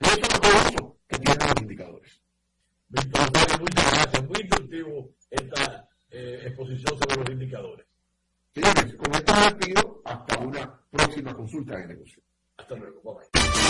Eso 0.00 0.20
es 0.42 0.74
lo 0.74 0.96
que 1.06 1.18
tienen 1.18 1.48
los 1.48 1.62
indicadores. 1.62 2.20
Víctor, 2.88 3.60
muchas 3.60 3.92
gracias. 3.92 4.28
Muy 4.28 4.40
instructivo 4.40 5.10
esta 5.30 5.88
eh, 6.10 6.42
exposición 6.46 6.98
sobre 6.98 7.16
los 7.20 7.30
indicadores. 7.30 7.86
Señores, 8.52 8.96
con 8.96 9.14
esto 9.14 9.32
me 9.34 9.40
despido 9.42 10.02
hasta 10.04 10.38
una 10.38 10.80
próxima 10.90 11.34
consulta 11.34 11.76
de 11.76 11.86
negocio. 11.86 12.22
Hasta 12.56 12.74
luego. 12.76 13.00
Bye 13.02 13.69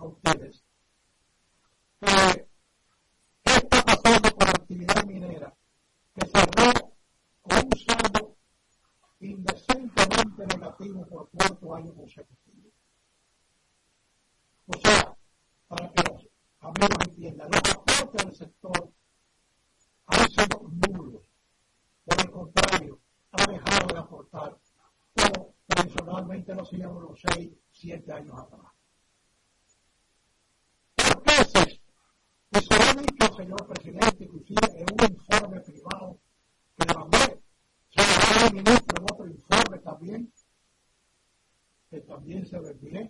a 0.00 0.04
ustedes. 0.04 0.64
Eh, 2.00 2.46
¿Qué 3.44 3.52
está 3.52 3.82
pasando 3.82 4.30
con 4.34 4.46
la 4.46 4.52
actividad 4.52 5.04
minera? 5.04 5.54
Que 6.14 6.26
cerró 6.26 6.94
con 7.42 7.58
un 7.58 7.78
saldo 7.78 8.36
indecentemente 9.20 10.46
negativo 10.46 11.06
por 11.06 11.28
cuarto 11.30 11.74
año 11.74 11.94
consecutivo. 11.94 12.70
O 14.66 14.78
sea, 14.78 15.14
para 15.68 15.92
que 15.92 16.02
los 16.10 16.28
amigos 16.60 17.06
entiendan, 17.06 17.50
los 17.50 17.70
aportes 17.70 18.24
del 18.24 18.34
sector 18.34 18.92
han 20.06 20.28
sido 20.30 20.70
nulos. 20.88 21.22
Por 22.06 22.20
el 22.20 22.30
contrario, 22.30 23.00
ha 23.32 23.46
dejado 23.46 23.86
de 23.86 23.98
aportar, 23.98 24.58
como 25.14 25.54
tradicionalmente 25.66 26.54
lo 26.54 26.62
hacíamos 26.62 27.02
los 27.02 27.20
6, 27.34 27.50
7 27.72 28.12
años 28.12 28.38
atrás. 28.38 28.79
inclusive 34.32 34.84
un 34.84 35.12
informe 35.12 35.60
privado 35.60 36.18
que 36.76 36.94
mandé. 36.94 37.40
Se 37.90 38.40
lo 38.40 38.46
el 38.46 38.54
ministro 38.54 38.98
en 38.98 39.04
otro 39.12 39.26
informe 39.26 39.78
también, 39.78 40.32
que 41.90 42.00
también 42.00 42.46
se 42.46 42.56
lo 42.56 42.68
envié. 42.68 43.09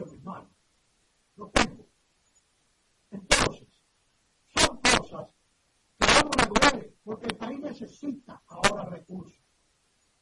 yo 0.00 0.12
mis 0.12 0.24
manos. 0.24 0.50
Lo 1.36 1.48
tengo. 1.50 1.86
Entonces, 3.10 3.68
son 4.54 4.76
cosas 4.78 5.28
que 5.98 6.06
vamos 6.06 6.36
a 6.38 6.46
nos 6.46 6.84
porque 7.04 7.26
el 7.26 7.36
país 7.36 7.60
necesita 7.60 8.40
ahora 8.46 8.84
recursos 8.84 9.40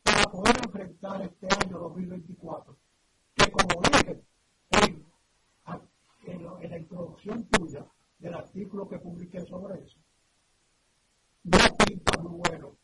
para 0.03 0.23
poder 0.25 0.57
enfrentar 0.65 1.23
este 1.23 1.47
año 1.65 1.79
2024, 1.79 2.77
que 3.35 3.51
como 3.51 3.83
dije 3.83 4.23
en, 4.71 5.07
en 6.63 6.71
la 6.71 6.79
introducción 6.79 7.45
tuya 7.49 7.87
del 8.19 8.35
artículo 8.35 8.89
que 8.89 8.99
publiqué 8.99 9.45
sobre 9.47 9.83
eso, 9.83 9.99
no 11.45 11.59
pinta 11.87 12.19
muy 12.21 12.39
bueno 12.39 12.77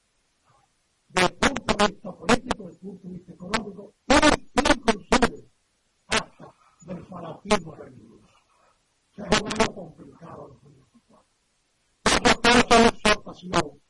desde 1.09 1.29
punto 1.31 1.75
de 1.77 1.87
vista 1.87 2.13
político, 2.13 2.67
desde 2.67 2.81
punto 2.81 3.09
de 3.09 3.15
vista 3.15 3.33
económico, 3.33 3.95
y 4.09 4.61
inclusive 4.61 5.54
para 7.15 7.29
separatismo 7.29 7.75
religioso, 7.77 8.29
que 9.13 9.23
es 9.23 9.29
algo 9.31 9.75
complicado 9.75 10.51
en 10.51 10.59
político. 10.59 11.25
Nosotros 12.05 12.65
la 12.71 12.89
exhortación 12.89 13.81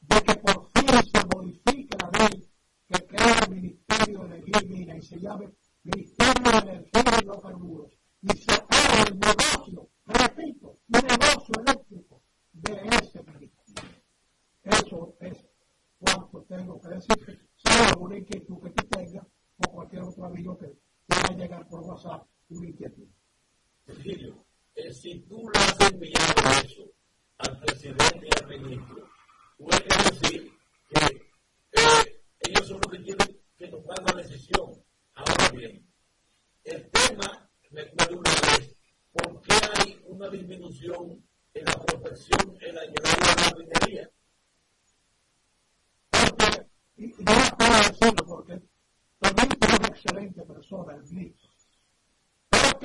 de 0.00 0.22
que 0.22 0.34
por 0.34 0.70
fin 0.74 1.12
se 1.12 1.26
modifique 1.32 1.96
la 1.96 2.10
ley 2.18 2.48
que 2.88 3.06
crea 3.06 3.38
el 3.46 3.54
Ministerio 3.54 4.18
de 4.24 4.38
Energía 4.38 4.94
y 4.94 4.98
y 4.98 5.02
se 5.02 5.20
llame 5.20 5.52
Ministerio 5.84 6.50
de 6.50 6.58
Energía 6.58 7.02
y 7.04 7.22
Hidrocarburos 7.22 7.92
y 8.22 8.36
se 8.36 8.52
haga 8.52 9.02
el 9.06 9.18
negocio, 9.20 9.88
repito, 10.06 10.78
el 10.92 11.02
negocio 11.06 11.54
eléctrico 11.64 12.22
de 12.52 12.72
ese 13.00 13.22
ministerio. 13.22 13.90
Eso 14.64 15.16
es 15.20 15.44
cuanto 16.00 16.42
tengo 16.48 16.80
que 16.80 16.88
decir, 16.88 17.48
sea 17.54 17.88
alguna 17.90 18.18
inquietud 18.18 18.60
que 18.60 18.70
tú 18.70 18.88
tengas 18.88 19.26
o 19.58 19.70
cualquier 19.70 20.02
otro 20.02 20.24
amigo 20.24 20.58
que 20.58 20.76
pueda 21.06 21.36
llegar 21.36 21.68
por 21.68 21.80
WhatsApp 21.80 22.26
una 22.56 22.68
inquietud. 22.68 23.08
Virgilio, 23.86 24.44
eh, 24.74 24.92
si 24.92 25.20
tú 25.20 25.48
le 25.52 25.58
has 25.58 25.90
enviado 25.90 26.34
eso 26.64 26.92
al 27.38 27.58
presidente 27.60 28.20
y 28.22 28.42
al 28.42 28.60
ministro, 28.60 29.08
puede 29.58 29.84
decir 30.10 30.52
que 30.88 31.04
eh, 31.72 32.22
ellos 32.40 32.66
son 32.66 32.80
los 32.80 32.92
que 32.92 33.02
quieren 33.02 33.40
que 33.56 33.68
nos 33.68 33.84
la 33.86 34.22
decisión. 34.22 34.84
Ahora 35.14 35.48
bien, 35.52 35.86
el 36.64 36.90
tema, 36.90 37.50
recuerdo 37.70 38.18
una 38.18 38.30
vez, 38.30 38.76
¿por 39.12 39.42
qué 39.42 39.54
hay 39.76 40.00
una 40.06 40.28
disminución 40.28 41.24
en 41.54 41.64
la 41.64 41.74
protección 41.74 42.56
en 42.60 42.74
la 42.74 42.84
llegada 42.84 43.34
de 43.34 43.42
la 43.42 43.56
minería? 43.58 44.10
Porque, 46.10 46.66
y, 46.96 47.04
y 47.04 47.24
no 47.24 47.56
puedo 47.58 47.76
decirlo 47.76 48.26
porque 48.26 48.62
también 49.18 49.48
es 49.60 49.78
una 49.78 49.88
excelente 49.88 50.42
persona 50.42 50.94
el 50.94 51.02
ministro 51.04 51.51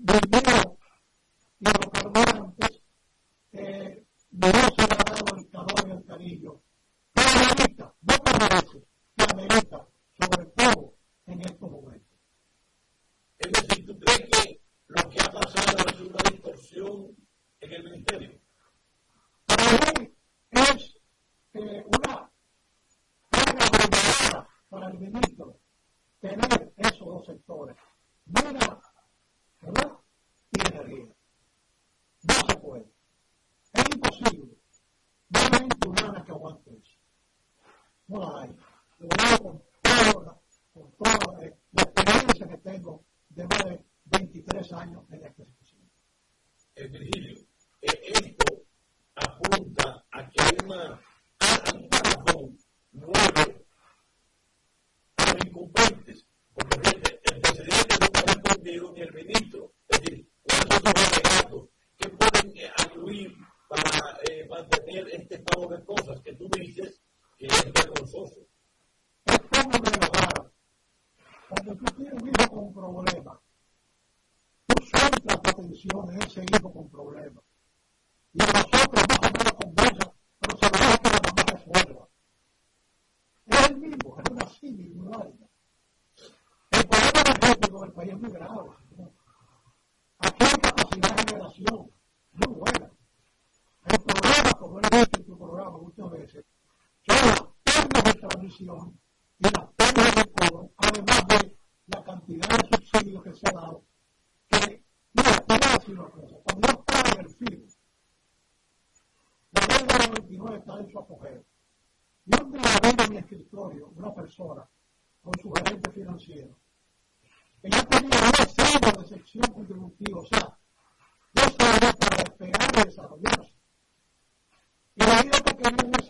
del 0.00 0.77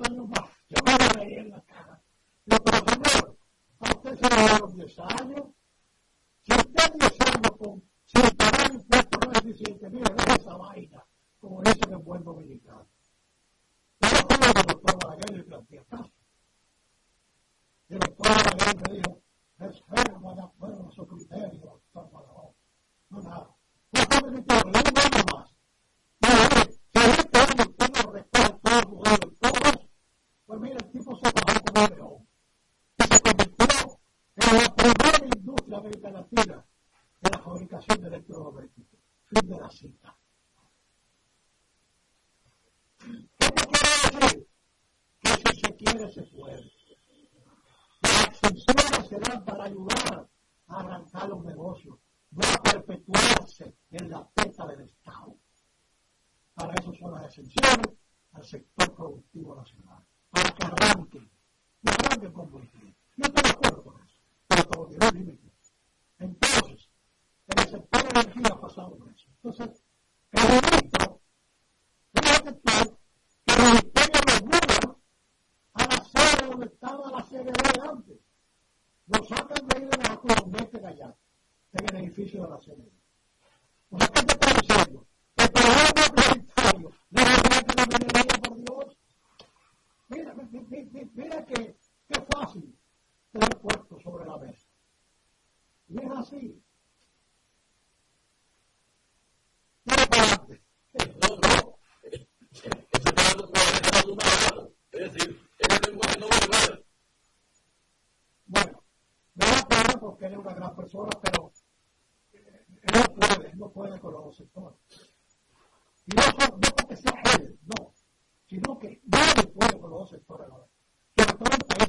quería 0.08 0.47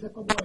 como 0.07 0.38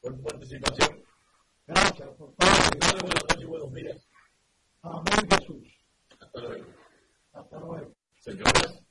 Por 0.00 0.16
tu 0.16 0.22
participación. 0.24 1.04
Gracias, 1.68 2.08
por 2.18 2.34
favor. 2.34 2.78
Dale 2.80 3.00
buenas 3.00 3.22
noches 3.22 3.40
y 3.40 3.44
buenos 3.44 3.72
días. 3.74 4.08
Amén, 4.82 5.28
Jesús. 5.30 5.68
Hasta 6.18 6.40
luego. 6.40 6.66
Hasta 7.32 7.60
luego. 7.60 7.94
Señoras, 8.18 8.82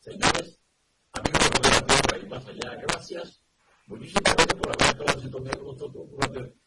señores, 0.00 0.58
amigos 1.12 1.50
de 1.62 1.70
la 1.70 1.86
tierra 1.86 2.18
y 2.22 2.28
más 2.28 2.46
allá, 2.46 2.74
gracias. 2.82 3.42
Muchísimas 3.86 4.34
gracias 4.36 4.54
por 4.60 4.68
haber 4.68 4.88
estado 4.88 5.12
en 5.14 5.20
sintonía 5.22 5.52
con 5.52 5.66
nosotros 5.68 6.10
durante 6.10 6.57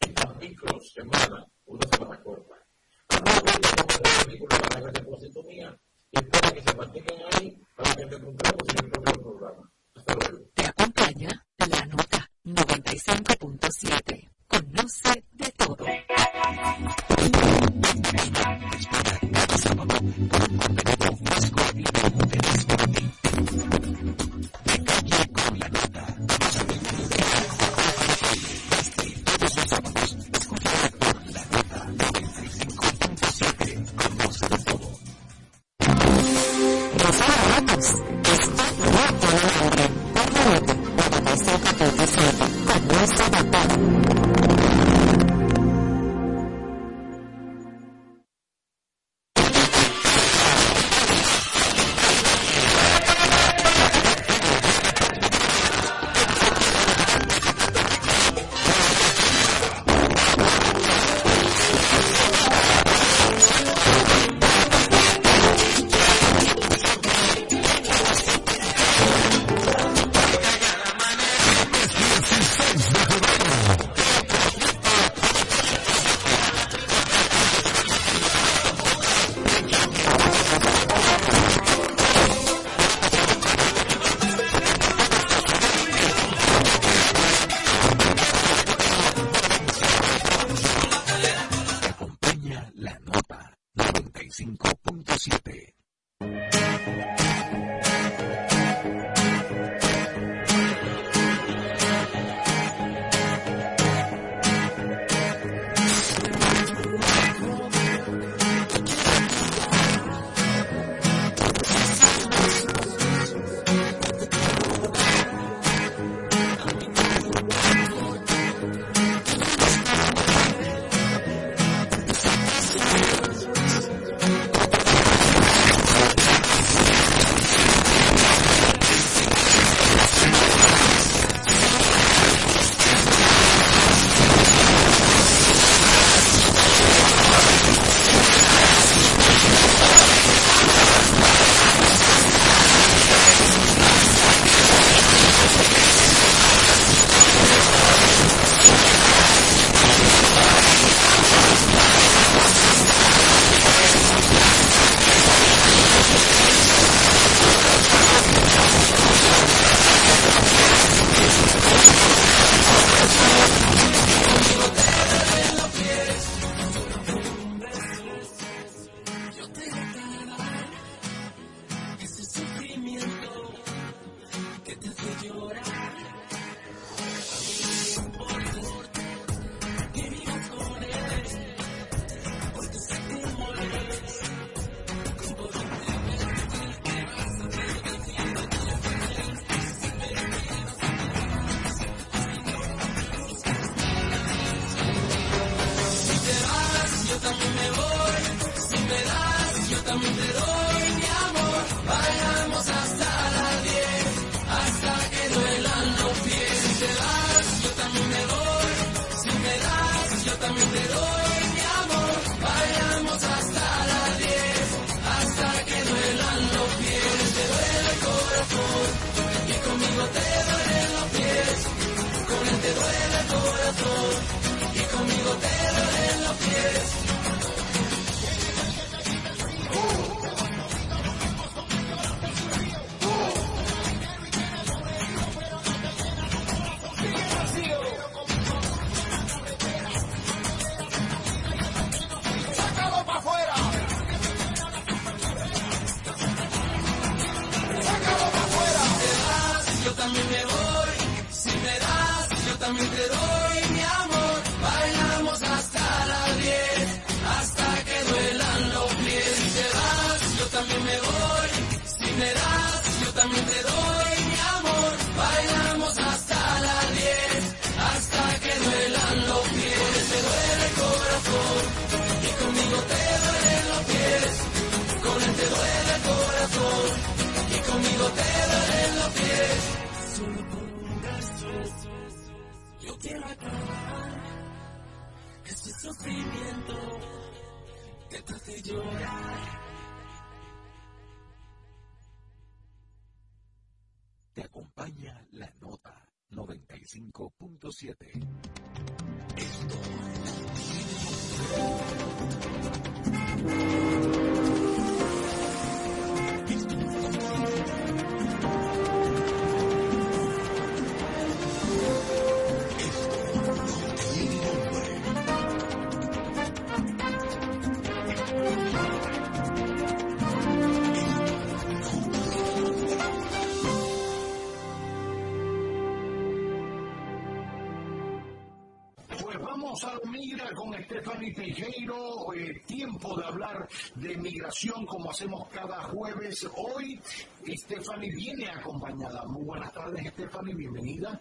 como 335.11 335.17
hacemos 335.17 335.49
cada 335.49 335.83
jueves. 335.89 336.47
Hoy 336.55 336.97
Stephanie 337.45 338.11
viene 338.15 338.47
acompañada. 338.49 339.25
Muy 339.25 339.43
buenas 339.43 339.73
tardes, 339.73 340.07
Stephanie. 340.13 340.55
Bienvenida. 340.55 341.19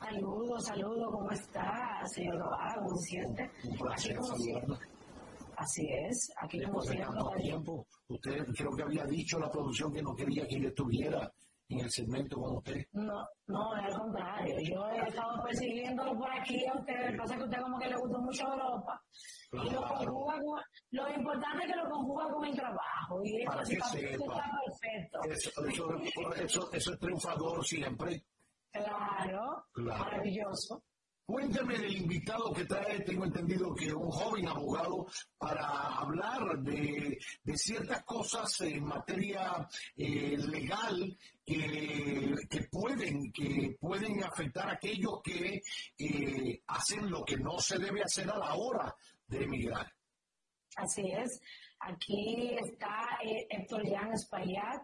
Saludos, 0.00 0.64
saludos, 0.64 1.08
¿cómo 1.12 1.30
está, 1.30 2.02
señor 2.06 2.38
Robaga? 2.38 2.74
¿Cómo 2.76 2.96
se 2.96 3.04
siente? 3.08 3.50
Un 3.64 3.72
Aquí 3.72 3.82
placer 3.82 4.16
como 4.16 4.28
saludarla. 4.28 4.78
Así 5.56 5.86
es, 5.90 6.32
aquí 6.40 6.62
como 6.62 6.80
Después 6.80 6.98
de 6.98 7.04
tanto 7.04 7.20
siempre. 7.20 7.42
tiempo, 7.42 7.86
usted 8.08 8.46
creo 8.56 8.70
que 8.76 8.82
había 8.82 9.04
dicho 9.04 9.38
la 9.38 9.50
producción 9.50 9.92
que 9.92 10.02
no 10.02 10.14
quería 10.14 10.46
que 10.46 10.60
yo 10.60 10.68
estuviera 10.68 11.30
en 11.68 11.80
el 11.80 11.90
segmento 11.90 12.40
con 12.40 12.56
usted. 12.56 12.86
No, 12.92 13.26
no, 13.48 13.72
al 13.72 13.92
contrario, 13.98 14.56
yo 14.60 14.88
he 14.88 15.08
estado 15.08 15.42
persiguiéndolo 15.42 16.16
por 16.16 16.30
aquí 16.30 16.64
a 16.66 16.74
usted, 16.74 17.16
pasa 17.16 17.34
es 17.34 17.38
que 17.38 17.42
a 17.42 17.46
usted 17.46 17.60
como 17.62 17.78
que 17.78 17.88
le 17.88 17.96
gusta 17.96 18.18
mucho 18.18 18.42
Europa, 18.52 19.02
y 19.52 19.70
lo, 19.70 19.82
conjuga 19.82 20.34
con, 20.34 20.60
lo 20.90 21.08
importante 21.14 21.64
es 21.64 21.72
que 21.72 21.76
lo 21.78 21.90
conjuga 21.90 22.28
con 22.30 22.44
el 22.44 22.56
trabajo, 22.56 23.24
y 23.24 23.42
eso 23.42 23.50
Para 23.50 23.62
que 23.64 23.72
está, 23.74 23.92
perfecto. 24.64 25.20
Eso, 25.28 25.50
eso, 25.66 26.34
eso, 26.36 26.72
eso 26.72 26.92
es 26.92 26.98
triunfador 26.98 27.64
siempre. 27.64 28.22
Claro, 28.72 29.64
Claro. 29.72 30.04
maravilloso. 30.04 30.82
Cuénteme 31.26 31.76
del 31.76 31.96
invitado 31.96 32.52
que 32.52 32.64
trae, 32.66 33.00
tengo 33.00 33.24
entendido 33.24 33.74
que 33.74 33.92
un 33.92 34.08
joven 34.12 34.46
abogado 34.46 35.08
para 35.36 35.96
hablar 35.96 36.56
de, 36.60 37.18
ciertas 37.56 38.04
cosas 38.04 38.60
en 38.60 38.84
materia 38.84 39.68
eh, 39.96 40.36
legal 40.38 41.18
que, 41.44 42.32
pueden 42.70 43.32
que 43.32 43.76
pueden 43.80 44.22
afectar 44.22 44.68
a 44.68 44.74
aquellos 44.74 45.20
que 45.24 45.60
eh, 45.98 46.62
hacen 46.68 47.10
lo 47.10 47.24
que 47.24 47.36
no 47.38 47.58
se 47.58 47.76
debe 47.80 48.04
hacer 48.04 48.30
a 48.30 48.38
la 48.38 48.54
hora 48.54 48.94
de 49.26 49.42
emigrar. 49.42 49.92
Así 50.76 51.10
es. 51.10 51.40
Aquí 51.80 52.56
está 52.56 53.18
eh, 53.24 53.48
Héctor 53.50 53.82
Jan 53.84 54.12
Espaillat, 54.12 54.80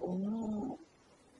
un 0.00 0.78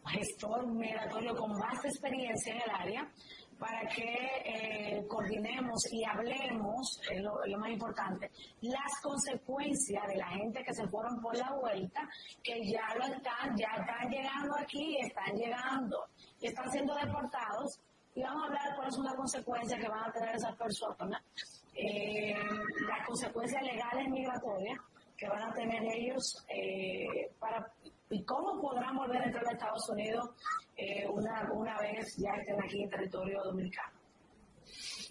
gestor 0.07 0.67
migratorio 0.67 1.35
con 1.35 1.53
vasta 1.59 1.89
experiencia 1.89 2.55
en 2.55 2.63
el 2.63 2.71
área, 2.71 3.13
para 3.61 3.87
que 3.89 4.17
eh, 4.47 5.07
coordinemos 5.07 5.93
y 5.93 6.03
hablemos, 6.03 6.99
es 7.11 7.21
lo, 7.21 7.35
más 7.59 7.71
importante, 7.71 8.31
las 8.63 9.01
consecuencias 9.03 10.03
de 10.09 10.17
la 10.17 10.29
gente 10.29 10.65
que 10.65 10.73
se 10.73 10.89
fueron 10.89 11.21
por 11.21 11.37
la 11.37 11.53
vuelta, 11.53 12.09
que 12.43 12.59
ya 12.65 12.95
lo 12.97 13.05
están, 13.05 13.55
ya 13.57 13.69
están 13.79 14.11
llegando 14.11 14.57
aquí, 14.59 14.97
están 14.99 15.37
llegando, 15.37 16.07
y 16.41 16.47
están 16.47 16.71
siendo 16.73 16.95
deportados, 16.95 17.79
y 18.15 18.23
vamos 18.23 18.43
a 18.43 18.47
hablar 18.47 18.77
cuáles 18.77 18.95
son 18.95 19.05
las 19.05 19.15
consecuencias 19.15 19.79
que 19.79 19.89
van 19.89 20.09
a 20.09 20.13
tener 20.13 20.35
esas 20.35 20.57
personas. 20.57 21.23
Eh, 21.75 22.35
las 22.89 23.07
consecuencias 23.07 23.63
legales 23.63 24.09
migratorias 24.09 24.79
que 25.17 25.29
van 25.29 25.43
a 25.43 25.55
tener 25.55 25.83
ellos 25.85 26.45
eh, 26.49 27.31
para 27.39 27.73
y 28.11 28.25
cómo 28.25 28.61
podrán 28.61 28.97
volver 28.97 29.23
a 29.23 29.27
entrar 29.27 29.47
a 29.47 29.53
Estados 29.53 29.89
Unidos 29.89 30.31
eh, 30.77 31.07
una, 31.09 31.49
una 31.53 31.79
vez 31.79 32.17
ya 32.17 32.33
estén 32.35 32.61
aquí 32.63 32.83
en 32.83 32.91
territorio 32.91 33.43
dominicano. 33.45 34.00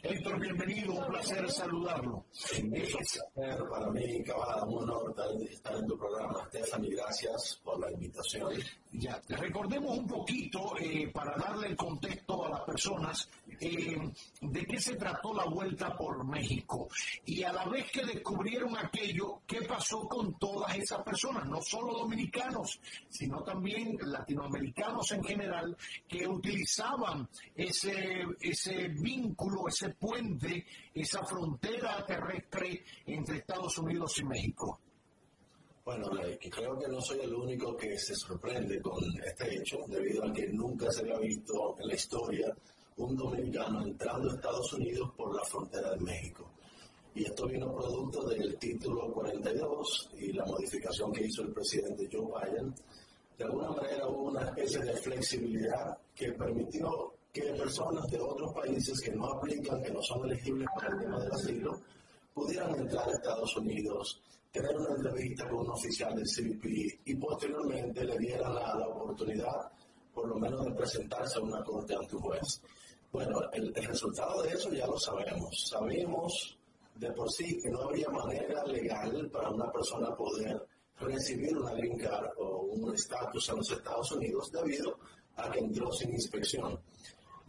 Héctor, 0.01 0.39
bienvenido, 0.39 0.93
un 0.93 1.05
placer 1.07 1.49
saludarlo. 1.51 2.25
Eh, 2.53 2.87
placer 2.89 3.67
para 3.69 3.89
mí, 3.89 4.23
Cabada, 4.23 4.63
un 4.63 4.83
honor 4.83 5.09
estar, 5.09 5.41
estar 5.41 5.75
en 5.75 5.87
tu 5.87 5.97
programa. 5.97 6.47
Stephanie, 6.47 6.95
gracias 6.95 7.59
por 7.61 7.79
la 7.79 7.91
invitación. 7.91 8.53
Ya, 8.91 9.21
recordemos 9.27 9.97
un 9.97 10.07
poquito, 10.07 10.73
eh, 10.79 11.11
para 11.13 11.37
darle 11.37 11.67
el 11.67 11.75
contexto 11.75 12.45
a 12.45 12.49
las 12.49 12.61
personas, 12.61 13.29
eh, 13.59 13.97
de 14.41 14.65
qué 14.65 14.79
se 14.79 14.95
trató 14.95 15.33
la 15.33 15.45
vuelta 15.45 15.95
por 15.95 16.25
México. 16.25 16.87
Y 17.25 17.43
a 17.43 17.51
la 17.51 17.65
vez 17.65 17.91
que 17.91 18.05
descubrieron 18.05 18.77
aquello, 18.77 19.41
¿qué 19.45 19.61
pasó 19.63 20.07
con 20.07 20.39
todas 20.39 20.75
esas 20.75 21.03
personas? 21.03 21.45
No 21.45 21.61
solo 21.61 21.93
dominicanos, 21.93 22.79
sino 23.09 23.43
también 23.43 23.97
latinoamericanos 24.01 25.11
en 25.11 25.23
general, 25.23 25.77
que 26.07 26.25
utilizaban 26.25 27.27
ese, 27.53 28.25
ese 28.39 28.87
vínculo, 28.87 29.67
ese 29.67 29.88
puente, 29.95 30.65
esa 30.93 31.23
frontera 31.25 32.05
terrestre 32.05 32.83
entre 33.05 33.37
Estados 33.37 33.77
Unidos 33.77 34.17
y 34.19 34.23
México. 34.25 34.79
Bueno, 35.85 36.07
creo 36.51 36.77
que 36.77 36.87
no 36.87 37.01
soy 37.01 37.21
el 37.21 37.33
único 37.33 37.75
que 37.75 37.97
se 37.97 38.13
sorprende 38.13 38.79
con 38.79 39.03
este 39.25 39.55
hecho, 39.55 39.77
debido 39.87 40.23
a 40.23 40.31
que 40.31 40.47
nunca 40.49 40.91
se 40.91 41.01
había 41.01 41.17
visto 41.17 41.75
en 41.79 41.87
la 41.87 41.95
historia 41.95 42.55
un 42.97 43.15
dominicano 43.15 43.81
entrando 43.81 44.29
a 44.29 44.35
Estados 44.35 44.73
Unidos 44.73 45.11
por 45.17 45.33
la 45.35 45.43
frontera 45.45 45.91
de 45.91 46.01
México. 46.01 46.51
Y 47.15 47.25
esto 47.25 47.47
vino 47.47 47.73
producto 47.73 48.27
del 48.27 48.57
título 48.57 49.11
42 49.11 50.11
y 50.19 50.33
la 50.33 50.45
modificación 50.45 51.11
que 51.11 51.25
hizo 51.25 51.41
el 51.41 51.53
presidente 51.53 52.07
Joe 52.11 52.27
Biden. 52.27 52.75
De 53.37 53.45
alguna 53.45 53.71
manera 53.71 54.07
hubo 54.07 54.29
una 54.29 54.45
especie 54.49 54.79
de 54.81 54.93
flexibilidad 54.93 55.97
que 56.13 56.33
permitió 56.33 57.13
que 57.31 57.41
personas 57.53 58.07
de 58.07 58.19
otros 58.19 58.53
países 58.53 58.99
que 59.01 59.11
no 59.11 59.25
aplican, 59.25 59.81
que 59.83 59.91
no 59.91 60.01
son 60.01 60.25
elegibles 60.25 60.67
para 60.75 60.93
el 60.93 60.99
tema 60.99 61.19
del 61.19 61.31
asilo, 61.31 61.79
pudieran 62.33 62.75
entrar 62.75 63.07
a 63.07 63.11
Estados 63.11 63.55
Unidos 63.57 64.21
tener 64.51 64.75
una 64.77 64.95
entrevista 64.95 65.47
con 65.47 65.59
un 65.59 65.69
oficial 65.69 66.15
del 66.15 66.25
CBP 66.25 67.01
y 67.05 67.15
posteriormente 67.15 68.03
le 68.03 68.17
dieran 68.17 68.55
la, 68.55 68.75
la 68.75 68.87
oportunidad, 68.87 69.71
por 70.13 70.27
lo 70.27 70.35
menos, 70.35 70.65
de 70.65 70.71
presentarse 70.71 71.37
a 71.37 71.43
una 71.43 71.63
corte 71.63 71.95
ante 71.95 72.15
un 72.15 72.21
juez. 72.21 72.61
Bueno, 73.11 73.39
el, 73.53 73.71
el 73.75 73.85
resultado 73.85 74.41
de 74.41 74.49
eso 74.49 74.71
ya 74.71 74.87
lo 74.87 74.97
sabemos. 74.97 75.67
Sabemos 75.69 76.57
de 76.95 77.11
por 77.11 77.31
sí 77.31 77.59
que 77.61 77.69
no 77.69 77.83
habría 77.83 78.09
manera 78.09 78.63
legal 78.65 79.29
para 79.31 79.49
una 79.49 79.71
persona 79.71 80.15
poder 80.15 80.61
recibir 80.99 81.57
una 81.57 81.73
green 81.73 81.97
card 81.97 82.29
o 82.37 82.61
un 82.63 82.93
estatus 82.93 83.49
en 83.49 83.57
los 83.57 83.71
Estados 83.71 84.11
Unidos 84.11 84.51
debido 84.51 84.97
a 85.37 85.49
que 85.49 85.59
entró 85.59 85.91
sin 85.91 86.11
inspección. 86.11 86.79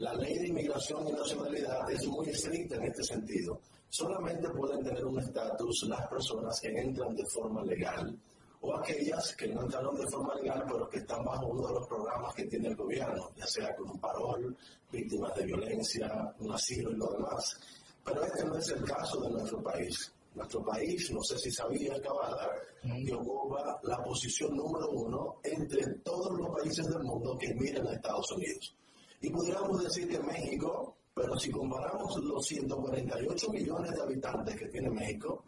La 0.00 0.14
ley 0.14 0.38
de 0.38 0.48
inmigración 0.48 1.06
y 1.08 1.12
nacionalidad 1.12 1.90
es 1.90 2.06
muy 2.06 2.30
estricta 2.30 2.76
en 2.76 2.84
este 2.84 3.04
sentido. 3.04 3.60
Solamente 3.90 4.48
pueden 4.48 4.82
tener 4.82 5.04
un 5.04 5.18
estatus 5.18 5.84
las 5.86 6.08
personas 6.08 6.58
que 6.58 6.68
entran 6.68 7.14
de 7.14 7.26
forma 7.26 7.62
legal 7.64 8.18
o 8.62 8.74
aquellas 8.78 9.36
que 9.36 9.48
no 9.48 9.60
entraron 9.60 9.94
de 9.94 10.06
forma 10.10 10.34
legal 10.36 10.64
pero 10.66 10.88
que 10.88 11.00
están 11.00 11.22
bajo 11.22 11.48
uno 11.48 11.66
de 11.68 11.74
los 11.74 11.86
programas 11.86 12.34
que 12.34 12.46
tiene 12.46 12.68
el 12.68 12.76
gobierno, 12.76 13.30
ya 13.36 13.46
sea 13.46 13.76
con 13.76 13.90
un 13.90 14.00
parol, 14.00 14.56
víctimas 14.90 15.34
de 15.34 15.44
violencia, 15.44 16.34
un 16.38 16.50
asilo 16.50 16.92
y 16.92 16.96
lo 16.96 17.12
demás. 17.12 17.60
Pero 18.02 18.24
este 18.24 18.44
no 18.46 18.56
es 18.56 18.70
el 18.70 18.82
caso 18.84 19.20
de 19.20 19.28
nuestro 19.28 19.62
país. 19.62 20.14
Nuestro 20.34 20.64
país, 20.64 21.10
no 21.10 21.22
sé 21.22 21.38
si 21.38 21.50
sabía 21.50 22.00
Cabada, 22.00 22.48
que 22.82 23.14
ocupa 23.14 23.78
la 23.82 24.02
posición 24.02 24.56
número 24.56 24.92
uno 24.92 25.36
entre 25.42 25.86
todos 25.96 26.32
los 26.38 26.48
países 26.58 26.88
del 26.88 27.02
mundo 27.02 27.36
que 27.36 27.52
miran 27.52 27.86
a 27.86 27.92
Estados 27.92 28.32
Unidos. 28.32 28.74
Y 29.20 29.30
pudiéramos 29.30 29.82
decir 29.82 30.08
que 30.08 30.18
México, 30.18 30.96
pero 31.14 31.38
si 31.38 31.50
comparamos 31.50 32.16
los 32.24 32.44
148 32.46 33.50
millones 33.50 33.92
de 33.92 34.02
habitantes 34.02 34.56
que 34.56 34.66
tiene 34.66 34.90
México, 34.90 35.44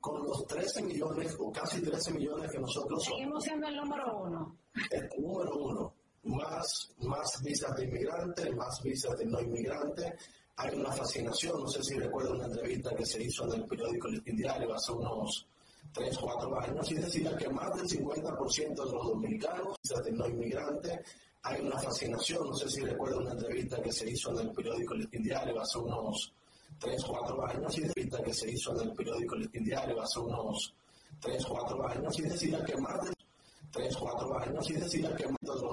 con 0.00 0.24
los 0.24 0.46
13 0.46 0.82
millones 0.82 1.36
o 1.40 1.50
casi 1.50 1.80
13 1.80 2.12
millones 2.12 2.50
que 2.50 2.58
nosotros 2.58 3.02
somos. 3.02 3.18
Seguimos 3.18 3.42
siendo 3.42 3.66
el 3.66 3.76
número 3.76 4.18
uno. 4.18 4.56
El 4.90 5.10
número 5.18 5.56
uno. 5.56 5.94
Más, 6.22 6.92
más 7.00 7.42
visas 7.42 7.74
de 7.76 7.84
inmigrantes, 7.84 8.54
más 8.54 8.80
visas 8.82 9.16
de 9.18 9.26
no 9.26 9.40
inmigrantes. 9.40 10.12
Hay 10.56 10.76
una 10.76 10.92
fascinación, 10.92 11.60
no 11.60 11.68
sé 11.68 11.82
si 11.82 11.94
recuerdo 11.94 12.34
una 12.34 12.46
entrevista 12.46 12.94
que 12.94 13.04
se 13.04 13.22
hizo 13.22 13.44
en 13.44 13.60
el 13.60 13.66
periódico 13.66 14.08
El 14.08 14.36
Diario 14.36 14.74
hace 14.74 14.92
unos 14.92 15.46
3, 15.92 16.18
4 16.18 16.60
años, 16.60 16.90
y 16.90 16.94
decía 16.94 17.36
que 17.36 17.48
más 17.48 17.74
del 17.74 17.86
50% 17.86 18.74
de 18.74 18.92
los 18.92 19.06
dominicanos, 19.06 19.76
visas 19.82 20.04
de 20.04 20.12
no 20.12 20.28
inmigrantes, 20.28 21.00
hay 21.46 21.60
una 21.60 21.78
fascinación, 21.78 22.48
no 22.48 22.54
sé 22.54 22.68
si 22.68 22.80
recuerdo 22.80 23.20
una 23.20 23.30
entrevista 23.30 23.80
que 23.80 23.92
se 23.92 24.10
hizo 24.10 24.30
en 24.32 24.48
el 24.48 24.52
periódico 24.52 24.94
El 24.94 25.22
Diario 25.22 25.60
hace 25.60 25.78
unos 25.78 26.32
3, 26.80 27.04
4 27.04 27.46
años, 27.46 27.78
y 27.78 27.80
decía 27.82 28.22
que 28.24 28.34
se 28.34 28.50
hizo 28.50 28.72
en 28.72 28.88
el 28.88 28.94
periódico 28.94 29.36
El 29.36 29.64
Diario 29.64 30.02
hace 30.02 30.18
unos 30.18 30.74
3, 31.20 31.46
4 31.46 31.88
años, 31.88 32.18
y 32.18 32.22
decía 32.22 32.64
que 32.64 32.76
más 32.78 33.00
de 33.04 33.12
3, 33.70 33.96
4 33.96 34.38
años, 34.40 34.70
y 34.70 34.72
decía 34.74 35.14
que 35.14 35.26
más 35.28 35.36
de 35.40 35.48
los 35.48 35.62